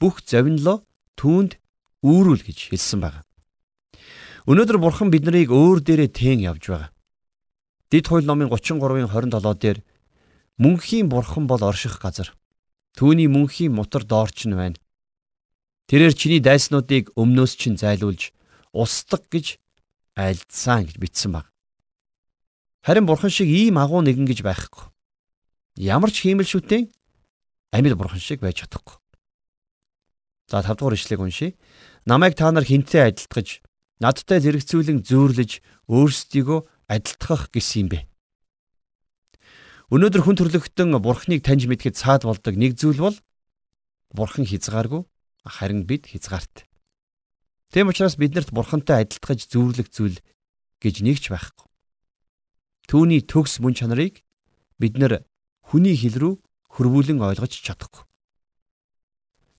бүх 0.00 0.24
зовнилоо 0.26 0.82
түүнд 1.14 1.60
үүрүүл 2.02 2.42
гэж 2.42 2.74
хэлсэн 2.74 3.00
байна. 3.04 3.22
Өнөөдөр 4.42 4.78
бурхан 4.82 5.10
бид 5.14 5.22
нарыг 5.22 5.54
өөр 5.54 5.78
дээрээ 5.86 6.10
тэн 6.10 6.42
явж 6.42 6.66
байгаа. 6.66 6.90
Дид 7.94 8.10
хууль 8.10 8.26
номын 8.26 8.50
33-ын 8.50 9.06
27 9.06 9.38
дээр 9.62 9.78
мөнхийн 10.58 11.06
бурхан 11.06 11.46
бол 11.46 11.62
орших 11.62 12.02
газар. 12.02 12.34
Түүний 12.98 13.30
мөнхийн 13.30 13.70
мутар 13.70 14.02
доорч 14.02 14.50
нь 14.50 14.58
байна. 14.58 14.82
Тэрээр 15.86 16.18
чиний 16.18 16.42
дайснуудыг 16.42 17.14
өмнөөс 17.14 17.54
чинь 17.54 17.78
зайлуулж 17.78 18.34
устдаг 18.74 19.30
гэж 19.30 19.62
айлдсан 20.18 20.90
гэж 20.90 20.96
бичсэн 20.98 21.38
баг. 21.38 21.46
Харин 22.82 23.06
бурхан 23.06 23.30
шиг 23.30 23.46
ийм 23.46 23.78
агуу 23.78 24.02
нэгэн 24.02 24.26
гэж 24.26 24.42
байхгүй. 24.42 24.90
Ямар 25.78 26.10
ч 26.10 26.26
хиймэл 26.26 26.50
шүтэн 26.50 26.90
амьд 27.70 27.94
бурхан 27.94 28.18
шиг 28.18 28.42
байж 28.42 28.66
чадахгүй. 28.66 28.98
За 30.50 30.66
5 30.66 30.82
дугаар 30.82 30.98
ишлэгийг 30.98 31.22
уншийе. 31.22 31.54
Намайг 32.04 32.34
та 32.34 32.50
нар 32.50 32.66
хинтээ 32.66 33.08
адилтгаж 33.08 33.62
надтай 34.02 34.42
зэрэгцүүлэн 34.42 35.06
зөөрлөж 35.06 35.62
өөрсдийгөө 35.86 36.60
адилтгах 36.90 37.54
гэсэн 37.54 37.86
юм 37.86 37.88
бэ. 37.94 38.00
Өнөөдөр 39.94 40.22
хүн 40.26 40.36
төрлөختөн 40.42 40.98
бурхныг 40.98 41.46
таньж 41.46 41.70
мэдхэд 41.70 41.94
цаад 41.94 42.26
болдог 42.26 42.58
нэг 42.58 42.74
зүйл 42.74 42.98
бол 42.98 43.16
бурхан 44.10 44.48
хязгааргүй 44.48 45.06
харин 45.46 45.86
бид 45.86 46.10
хязгаарт. 46.10 46.66
Тэм 47.70 47.88
учраас 47.88 48.18
биднэрт 48.18 48.50
бурхантай 48.50 49.06
адилтгаж 49.06 49.46
зөөрлөх 49.48 49.88
зүйл 49.88 50.18
гэж 50.82 51.04
нэгч 51.06 51.30
байхгүй. 51.30 51.68
Түүний 52.90 53.22
төгс 53.22 53.62
мөн 53.62 53.78
чанарыг 53.78 54.20
бид 54.76 54.98
нар 54.98 55.24
хүний 55.62 55.96
хэл 55.96 56.18
рүү 56.18 56.34
хөрвүүлэн 56.74 57.22
ойлгож 57.22 57.52
чадахгүй. 57.62 58.04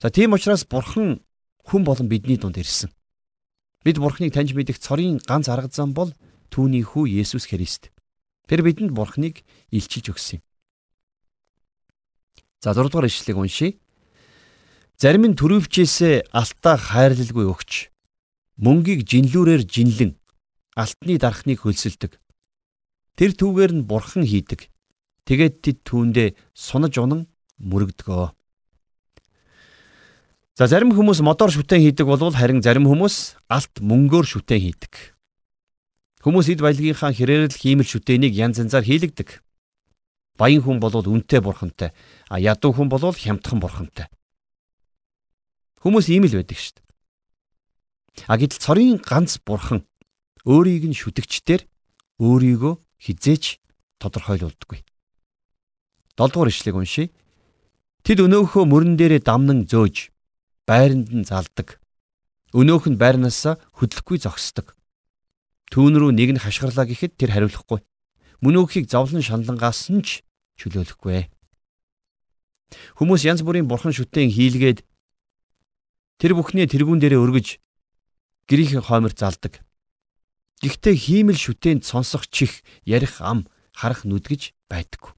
За 0.01 0.11
тийм 0.11 0.35
учраас 0.35 0.67
бурхан 0.67 1.23
хүн 1.63 1.81
болон 1.87 2.09
бидний 2.11 2.37
дунд 2.37 2.57
ирсэн. 2.57 2.91
Бид 3.83 3.99
Бурхныг 3.99 4.31
таньж 4.31 4.55
мэдэх 4.55 4.79
цорын 4.79 5.19
ганц 5.19 5.51
арга 5.51 5.67
зам 5.67 5.91
бол 5.91 6.15
түүний 6.47 6.87
хүү 6.87 7.19
Есүс 7.19 7.51
Христ. 7.51 7.91
Тэр 8.47 8.63
бидэнд 8.63 8.95
Бурхныг 8.95 9.43
илчилж 9.71 10.15
өгсөн 10.15 10.39
юм. 10.39 10.43
За 12.63 12.71
6 12.71 12.87
дугаар 12.87 13.11
ишлэгийг 13.11 13.37
уншийе. 13.37 13.77
Зарим 14.95 15.27
нь 15.27 15.35
төрөвчээсээ 15.35 16.31
алтаа 16.31 16.79
хайрлалгүй 16.79 17.43
өгч 17.43 17.91
мөнгийг 18.55 19.03
жинлүүрээр 19.03 19.67
жинлэн 19.67 20.15
алтны 20.79 21.19
дарахныг 21.19 21.59
хөлсөлдөг. 21.59 22.15
Тэр 23.19 23.31
түүгээр 23.35 23.71
нь 23.75 23.83
бурхан 23.83 24.23
хийдэг. 24.23 24.71
Тэгээд 25.27 25.55
тэд 25.59 25.77
түүндээ 25.83 26.29
сунаж 26.55 26.95
унан 27.03 27.27
мөрөгдгөө. 27.59 28.31
За 30.53 30.67
зарим 30.69 30.93
хүмүүс 30.93 31.25
модоор 31.25 31.49
шүтэн 31.49 31.81
хийдэг 31.81 32.05
болвол 32.05 32.37
харин 32.37 32.61
зарим 32.61 32.85
хүмүүс 32.85 33.41
алт 33.49 33.73
мөнгөөр 33.81 34.21
шүтэн 34.21 34.61
хийдэг. 34.61 35.17
Хүмүүс 36.21 36.53
эд 36.53 36.61
баялагийнхаа 36.61 37.09
хэрээр 37.09 37.49
л 37.49 37.57
хиймэл 37.57 37.89
шүтэнийг 37.89 38.37
янз 38.37 38.61
янзаар 38.61 38.85
хийлэгдэг. 38.85 39.41
Баян 40.37 40.61
хүн 40.61 40.77
болвол 40.77 41.09
үнтэй 41.09 41.41
бурхантай, 41.41 41.89
а 42.29 42.37
ядуу 42.37 42.69
хүн 42.69 42.85
болвол 42.85 43.17
хямдхан 43.17 43.57
бурхантай. 43.57 44.13
Хүмүүс 45.81 46.13
ийм 46.13 46.29
л 46.29 46.37
байдаг 46.37 46.57
шүү 46.61 46.77
дээ. 46.77 46.85
А 48.29 48.37
гэтэл 48.37 48.61
цорын 48.61 49.01
ганц 49.01 49.41
бурхан 49.41 49.89
өөрийг 50.45 50.85
нь 50.85 50.93
шүтгчдэр 50.93 51.65
өөрийгөө 52.21 52.73
хизээч 53.01 53.57
тодорхойлуулдаггүй. 53.97 54.85
7 56.13 56.29
дугаар 56.29 56.53
ишлэгийг 56.53 56.77
уншийе. 56.77 57.09
Тэд 58.05 58.21
өнөөхөө 58.21 58.63
мөрөн 58.69 59.01
дээрээ 59.01 59.25
дамнан 59.25 59.65
зөөж 59.65 60.12
байранд 60.69 61.09
нь 61.11 61.27
залдаг. 61.27 61.79
Өнөөх 62.53 62.87
нь 62.87 62.99
байрнаасаа 63.01 63.59
хөдлөхгүй 63.75 64.21
зогсдог. 64.21 64.77
Түүн 65.73 65.97
рүү 65.97 66.11
нэг 66.13 66.37
нь 66.37 66.43
хашгирлаа 66.43 66.85
гэхэд 66.85 67.17
тэр 67.17 67.33
хариулахгүй. 67.33 67.81
Мөнөөхийг 68.45 68.85
зовлон 68.87 69.25
шаналнгаас 69.25 69.89
нь 69.89 70.05
ч 70.05 70.21
чөлөөлөхгүй. 70.61 71.27
Хүмүүс 72.97 73.21
янз 73.25 73.41
бүрийн 73.41 73.65
бурхан 73.65 73.93
шүтэн 73.93 74.29
хийлгээд 74.29 74.85
тэр 76.21 76.31
бүхнээ 76.37 76.69
тэрүүн 76.69 77.01
дээрээ 77.01 77.21
өргөж 77.21 77.47
гэрийн 78.47 78.85
хоомор 78.85 79.13
залдаг. 79.17 79.65
Гэхдээ 80.61 80.95
хиймэл 80.95 81.39
шүтэнд 81.39 81.83
сонсох 81.83 82.29
чих, 82.29 82.63
ярих 82.85 83.19
ам, 83.19 83.49
харах 83.75 84.05
нүдгэж 84.05 84.55
байдаггүй. 84.69 85.11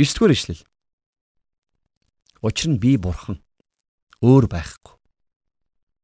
9 0.00 0.16
дугаар 0.18 0.34
ишлэл. 0.34 0.62
Учир 2.42 2.74
нь 2.74 2.80
би 2.82 2.98
бурхан 2.98 3.38
өөр 4.24 4.48
байхгүй. 4.48 4.96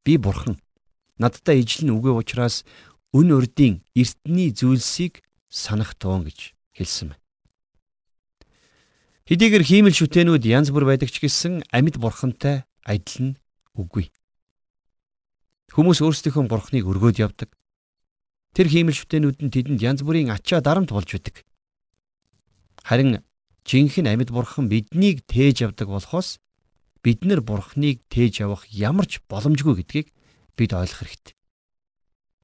Би 0.04 0.20
бурхан 0.20 0.60
надтай 1.16 1.64
ижил 1.64 1.88
нь 1.88 1.94
үгүй 1.96 2.12
учраас 2.12 2.68
өн 3.16 3.32
урдийн 3.32 3.80
эртний 3.96 4.52
зүйлсийг 4.52 5.24
санах 5.48 5.96
туун 5.96 6.28
гэж 6.28 6.52
хэлсэн 6.76 7.16
байна. 7.16 7.24
Хэдийгээр 9.24 9.64
хиймэл 9.64 9.96
шүтэнүүд 9.96 10.44
янз 10.44 10.68
бүр 10.68 10.84
байдаг 10.84 11.08
ч 11.08 11.22
гэсэн 11.24 11.64
амьд 11.72 11.96
бурхантай 11.96 12.68
адил 12.84 13.32
нь 13.32 13.38
үгүй. 13.78 14.12
Хүмүүс 15.70 16.02
өөрсдийнхөө 16.02 16.50
бурхныг 16.50 16.84
өргөөд 16.84 17.22
явдаг. 17.22 17.48
Тэр 18.52 18.66
хиймэл 18.66 18.98
шүтэнүүд 18.98 19.38
нь 19.38 19.52
тэдэнд 19.54 19.80
янз 19.80 20.02
бүрийн 20.02 20.34
ачаа 20.34 20.58
дарамт 20.58 20.90
болж 20.90 21.06
байдаг. 21.14 21.46
Харин 22.82 23.22
жинхэнэ 23.62 24.10
амьд 24.18 24.34
бурхан 24.34 24.66
биднийг 24.66 25.22
тээж 25.30 25.62
явдаг 25.62 25.86
болохоос 25.86 26.42
бид 27.02 27.24
нар 27.24 27.40
бурхныг 27.40 28.04
тээж 28.12 28.44
явах 28.44 28.68
ямар 28.68 29.06
ч 29.08 29.20
боломжгүй 29.28 29.80
гэдгийг 29.80 30.12
бид 30.56 30.70
ойлгох 30.72 31.00
хэрэгтэй. 31.00 31.34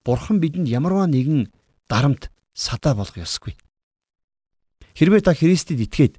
Бурхан 0.04 0.40
бидэнд 0.40 0.68
ямарваа 0.68 1.06
нэгэн 1.10 1.52
дарамт 1.88 2.30
садаа 2.54 2.94
болох 2.94 3.16
ёсгүй. 3.16 3.54
Хэрвээ 4.96 5.20
та 5.20 5.34
Христэд 5.36 5.80
итгээд 5.82 6.14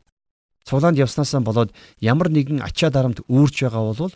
цуглаанд 0.67 1.01
явснаасаа 1.01 1.41
болоод 1.41 1.73
ямар 1.97 2.29
нэгэн 2.29 2.61
ачаа 2.61 2.93
дарамт 2.93 3.25
үүрч 3.25 3.65
байгаа 3.65 3.83
бол 3.89 4.13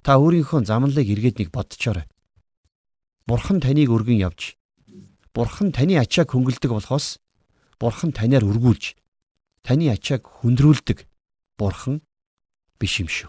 та 0.00 0.16
өөрийнхөө 0.16 0.64
замналыг 0.64 1.04
эргээд 1.04 1.36
нэг 1.44 1.48
бодчоорой. 1.52 2.08
Бурхан 3.28 3.60
таныг 3.60 3.92
өргөн 3.92 4.22
явж 4.22 4.56
Бурхан 5.34 5.70
таны 5.70 6.00
ачааг 6.00 6.32
хөнгөлдөг 6.32 6.70
болохоос 6.72 7.20
Бурхан 7.78 8.10
танаар 8.16 8.42
өргүүлж 8.48 8.96
таны 9.62 9.92
ачааг 9.92 10.26
хүндрүүлдэг 10.26 11.06
Бурхан 11.60 12.02
биш 12.80 13.04
юм 13.04 13.08
шүү. 13.12 13.28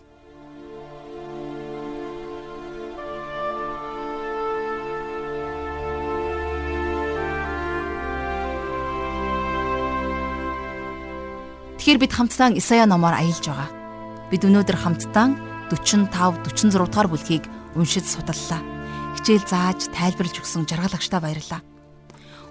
Тэгэхээр 11.82 11.98
бид 11.98 12.14
хамтдаа 12.14 12.54
Исая 12.56 12.86
номоор 12.86 13.18
аялж 13.18 13.42
байгаа. 13.42 13.70
Бид 14.30 14.46
өнөөдөр 14.48 14.78
хамтдаа 14.80 15.34
45 15.74 16.14
46 16.14 16.78
дугаар 16.78 17.10
бүлгийг 17.10 17.50
уншиж 17.76 18.06
судаллаа. 18.06 18.62
Хичээл 19.18 19.50
зааж 19.50 19.90
тайлбарлаж 19.90 20.40
өгсөн 20.40 20.70
жаргалагчтай 20.70 21.20
баярлалаа. 21.20 21.66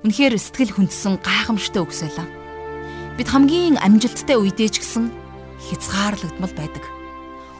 Үнэхээр 0.03 0.35
сэтгэл 0.35 0.75
хөндсөн 0.75 1.23
гайхамшигтай 1.23 1.79
байлаа. 2.11 2.27
Бид 3.17 3.29
хамгийн 3.31 3.79
амжилттай 3.79 4.35
үедээ 4.35 4.69
ч 4.75 4.83
гэсэн 4.83 5.20
хязгаарлагдмал 5.68 6.55
байдаг. 6.57 6.85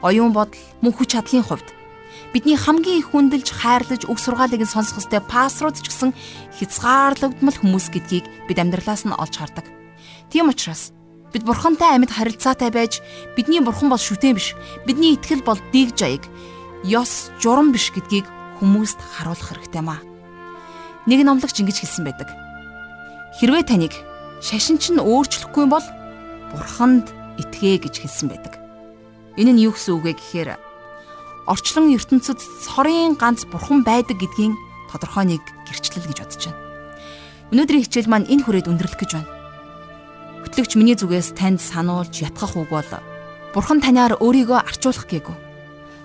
Оюун 0.01 0.33
бодол 0.33 0.61
мөн 0.81 0.93
хүч 0.97 1.13
чадлын 1.13 1.45
хувьд 1.45 1.69
бидний 2.33 2.57
хамгийн 2.57 3.03
их 3.03 3.11
хүндэлж 3.11 3.49
хайрлаж 3.51 4.07
үг 4.07 4.19
сургаалыг 4.19 4.63
сонсох 4.65 5.03
хөстэй 5.03 5.21
пассворд 5.21 5.83
ч 5.83 5.91
гэсэн 5.91 6.15
хязгаарлагдмал 6.57 7.59
хүмүүс 7.59 7.91
гэдгийг 7.91 8.25
бид 8.49 8.59
амьдралаас 8.63 9.05
нь 9.05 9.17
олж 9.17 9.35
хардаг. 9.37 9.67
Тийм 10.31 10.49
учраас 10.49 10.95
Бид 11.33 11.47
бурхантай 11.47 11.95
амьд 11.95 12.11
харилцаатай 12.11 12.71
байж 12.75 12.99
бидний 13.37 13.63
бурхан 13.63 13.87
бол 13.89 14.03
шүтэн 14.03 14.35
биш. 14.35 14.59
Бидний 14.83 15.15
итгэл 15.15 15.47
бол 15.47 15.59
дэг 15.71 15.95
жаяг. 15.95 16.27
Ёс 16.83 17.31
журам 17.39 17.71
биш 17.71 17.95
гэдгийг 17.95 18.27
хүмүүст 18.59 18.99
харуулах 18.99 19.55
хэрэгтэй 19.55 19.83
маа. 19.83 20.03
Нэг 21.07 21.23
номлогч 21.23 21.63
ингэж 21.63 21.87
хэлсэн 21.87 22.03
байдаг. 22.03 22.27
Хэрвээ 23.39 23.63
таныг 23.63 23.95
шашин 24.43 24.83
чинь 24.83 24.99
өөрчлөхгүй 24.99 25.71
бол 25.71 25.87
бурханд 26.51 27.15
итгэ 27.41 27.81
гэж 27.89 27.95
хэлсэн 28.05 28.29
байдаг. 28.29 28.55
Энэ 29.41 29.57
нь 29.57 29.63
юу 29.65 29.73
гэсэн 29.73 29.97
үг 29.97 30.05
вэ 30.05 30.13
гэхээр 30.21 30.51
орчлон 31.49 31.91
ертөнцид 31.97 32.39
цорын 32.39 33.17
ганц 33.17 33.49
бурхан 33.49 33.83
байдаг 33.83 34.21
гэдгийн 34.21 34.55
тодорхой 34.93 35.25
нэг 35.25 35.43
гэрчлэл 35.67 36.07
гэж 36.07 36.19
бодож 36.21 36.43
байна. 36.47 36.61
Өнөөдрийн 37.51 37.85
хичээл 37.89 38.11
маань 38.13 38.31
энэ 38.31 38.45
хүрээд 38.45 38.71
өндөрлөх 38.71 39.01
гэж 39.01 39.11
байна. 39.17 39.31
Хөтлөгч 40.47 40.73
миний 40.77 40.95
зүгээс 40.95 41.35
танд 41.35 41.59
сануулж 41.59 42.15
ятгах 42.23 42.55
үг 42.55 42.71
бол 42.71 42.87
Бурхан 43.51 43.83
таниар 43.83 44.15
өөрийгөө 44.23 44.63
арчуулах 44.63 45.11
гээгүй. 45.11 45.37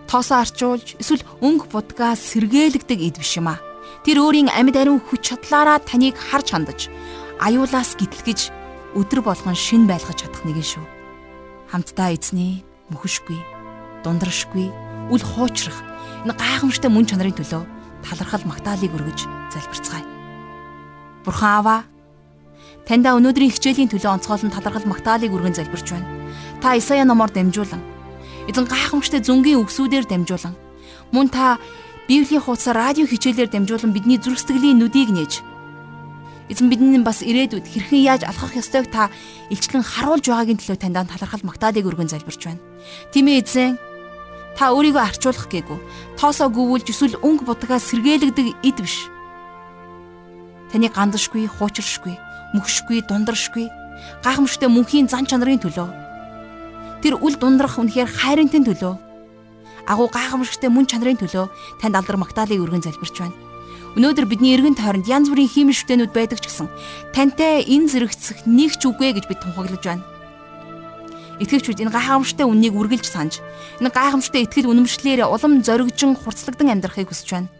Тоосоо 0.09 0.41
арчуулж 0.41 0.97
эсвэл 0.97 1.21
өнгө 1.45 1.69
будгаас 1.69 2.17
сэргээлэгдэг 2.33 2.99
эд 3.05 3.21
биш 3.21 3.37
юм 3.37 3.53
а. 3.53 3.61
Тэр 4.01 4.25
өөрийн 4.25 4.49
амьд 4.49 4.73
ариун 4.73 4.97
хүч 4.97 5.29
чадлаараа 5.29 5.77
таныг 5.77 6.17
харж 6.17 6.57
хандаж, 6.57 6.89
аюулаас 7.37 7.93
гитлгэж 8.01 8.49
өдр 8.97 9.21
болгон 9.21 9.53
шин 9.53 9.85
байлгаж 9.85 10.25
чадах 10.25 10.41
нэгэн 10.41 10.65
шүү. 10.65 10.94
Хамтдаа 11.71 12.13
эзний 12.13 12.63
мөхөшгүй, 12.93 13.39
дундрашгүй, 14.05 14.69
үл 15.09 15.23
хуучрах 15.23 15.81
энэ 16.25 16.37
гайхамшигтай 16.37 16.91
мөн 16.93 17.05
чанарын 17.09 17.37
төлөө 17.37 17.63
талархал 18.05 18.45
магтаалыг 18.45 18.93
өргөж 18.93 19.25
залбирцгаая. 19.53 20.05
Бурхан 21.25 21.53
аваа 21.59 21.81
Таньда 22.85 23.17
өнөөдрийн 23.17 23.49
хичээлийн 23.49 23.89
төлөө 23.89 24.13
онцгойлон 24.21 24.53
талархал 24.53 24.85
магтаалыг 24.85 25.33
өргөн 25.33 25.57
залбирч 25.57 25.89
байна. 25.89 26.05
Та 26.61 26.77
Исая 26.77 27.01
номоор 27.01 27.33
дамжуулан 27.33 27.81
эзэн 28.45 28.69
гайхамшигт 28.69 29.25
зүнгийн 29.25 29.65
үгсүүдээр 29.65 30.05
дамжуулан 30.05 30.53
мөн 31.09 31.27
та 31.33 31.57
Библийн 32.05 32.45
хуудас 32.45 32.69
радио 32.69 33.09
хичээлээр 33.09 33.49
дамжуулан 33.49 33.89
бидний 33.89 34.21
зүрх 34.21 34.37
сэтгэлийн 34.37 34.77
нүдийг 34.77 35.09
нээж 35.09 35.41
эзэн 36.49 36.69
бидний 36.69 37.01
бас 37.01 37.25
ирээдүйд 37.25 37.65
хэрхэн 37.65 38.01
яаж 38.05 38.21
алхах 38.25 38.53
ёстойг 38.53 38.91
та 38.91 39.09
илчлэн 39.49 39.81
харуулж 39.81 40.25
байгаагийн 40.29 40.59
төлөө 40.61 40.77
таньдаа 40.77 41.05
талархал 41.09 41.43
магтаалыг 41.47 41.85
өргөн 41.85 42.11
залбирч 42.11 42.41
байна. 42.45 42.61
Тийм 43.09 43.31
ээ 43.31 43.41
эзэн 43.41 43.79
та 44.53 44.71
өөрийгөө 44.71 45.03
арчуулах 45.03 45.49
гээгүй. 45.49 45.79
Тоосоо 46.21 46.53
гүвүүлж 46.53 46.87
эсвэл 46.93 47.19
өнгө 47.19 47.49
бутгаа 47.49 47.81
сэргээлэгдэг 47.81 48.61
эд 48.61 48.77
биш. 48.79 49.09
Таны 50.69 50.87
гандашгүй, 50.93 51.49
хуучиршгүй 51.49 52.15
мөхшгүй, 52.55 53.03
дундаршгүй, 53.09 53.67
гайхамшигтай 54.23 54.69
мөнхийн 54.71 55.09
зан 55.11 55.27
чанарын 55.27 55.59
төлөө. 55.59 55.89
Тэр 57.03 57.19
үл 57.19 57.35
дундрах 57.35 57.75
үнэхээр 57.79 58.09
хайрынтын 58.09 58.63
төлөө. 58.67 58.93
Агуу 59.91 60.07
гайхамшигтай 60.09 60.71
мөн 60.71 60.87
чанарын 60.87 61.19
төлөө 61.19 61.45
танд 61.81 61.95
алдар 61.99 62.17
магтаалыг 62.17 62.63
өргөн 62.63 62.85
залбирч 62.85 63.15
байна. 63.19 63.44
Өнөөдөр 63.95 64.27
бидний 64.27 64.55
эргэн 64.55 64.75
тойронд 64.75 65.07
янз 65.07 65.31
бүрийн 65.31 65.47
хиймэл 65.47 65.79
шүтэнүүд 65.79 66.11
байдаг 66.11 66.39
ч 66.43 66.51
гэсэн 66.51 66.67
тантай 67.15 67.63
энэ 67.63 67.87
зэрэгцэх 67.87 68.43
нэг 68.43 68.75
ч 68.75 68.91
үгүй 68.91 69.15
гэж 69.15 69.25
бид 69.31 69.39
тунхаглаж 69.39 69.83
байна. 69.83 70.03
Итгэвчүүд 71.39 71.83
энэ 71.87 71.95
гайхамшигтай 71.95 72.47
үннийг 72.47 72.75
үргэлж 72.75 73.07
санаж, 73.07 73.39
энэ 73.79 73.91
гайхамшигтай 73.91 74.43
итгэл 74.47 74.71
үнэмшлэр 74.71 75.27
улам 75.27 75.63
зоригжин 75.63 76.15
хурцлагдан 76.15 76.75
амьдрахыг 76.75 77.11
хүсэж 77.11 77.29
байна. 77.31 77.51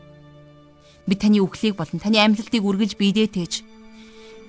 Бид 1.07 1.19
таны 1.23 1.39
үхлийг 1.39 1.79
болон 1.79 1.99
таны 2.03 2.19
амьдлтыг 2.19 2.63
үргэлж 2.63 2.99
биедээ 2.99 3.27
тээж 3.31 3.53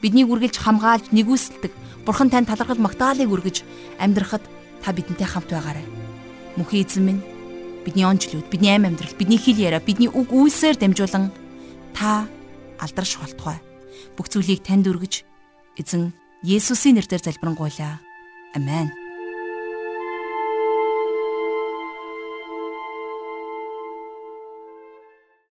биднийг 0.00 0.28
үргэлж 0.30 0.56
хамгаалж 0.60 1.10
нэгүсэлдэг 1.12 1.72
Бурхан 2.06 2.30
тань 2.30 2.46
талархал 2.46 2.78
магтаалыг 2.78 3.26
өргөж 3.26 3.66
амьдрахад 3.98 4.44
та 4.82 4.92
бидэнтэй 4.94 5.26
хамт 5.26 5.50
байгаарай. 5.50 5.82
Мөнхийн 6.54 6.86
эзэн 6.86 7.02
минь 7.02 7.22
бидний 7.82 8.06
онцлууд, 8.06 8.46
бидний 8.46 8.70
амь 8.70 8.86
амьдрал, 8.86 9.18
бидний 9.18 9.40
хэл 9.42 9.58
яриа, 9.58 9.82
бидний 9.82 10.06
үг 10.06 10.30
үйлсээр 10.30 10.78
дамжуулан 10.78 11.34
та 11.96 12.28
алдарш 12.76 13.16
болтугай. 13.16 13.58
Бүх 14.20 14.28
зүйлийг 14.28 14.60
танд 14.60 14.84
өргөж 14.84 15.24
эзэн 15.80 16.12
Есүсийн 16.44 17.00
нэрээр 17.00 17.24
залбирanгуйлаа. 17.24 17.96
Амен. 18.52 18.92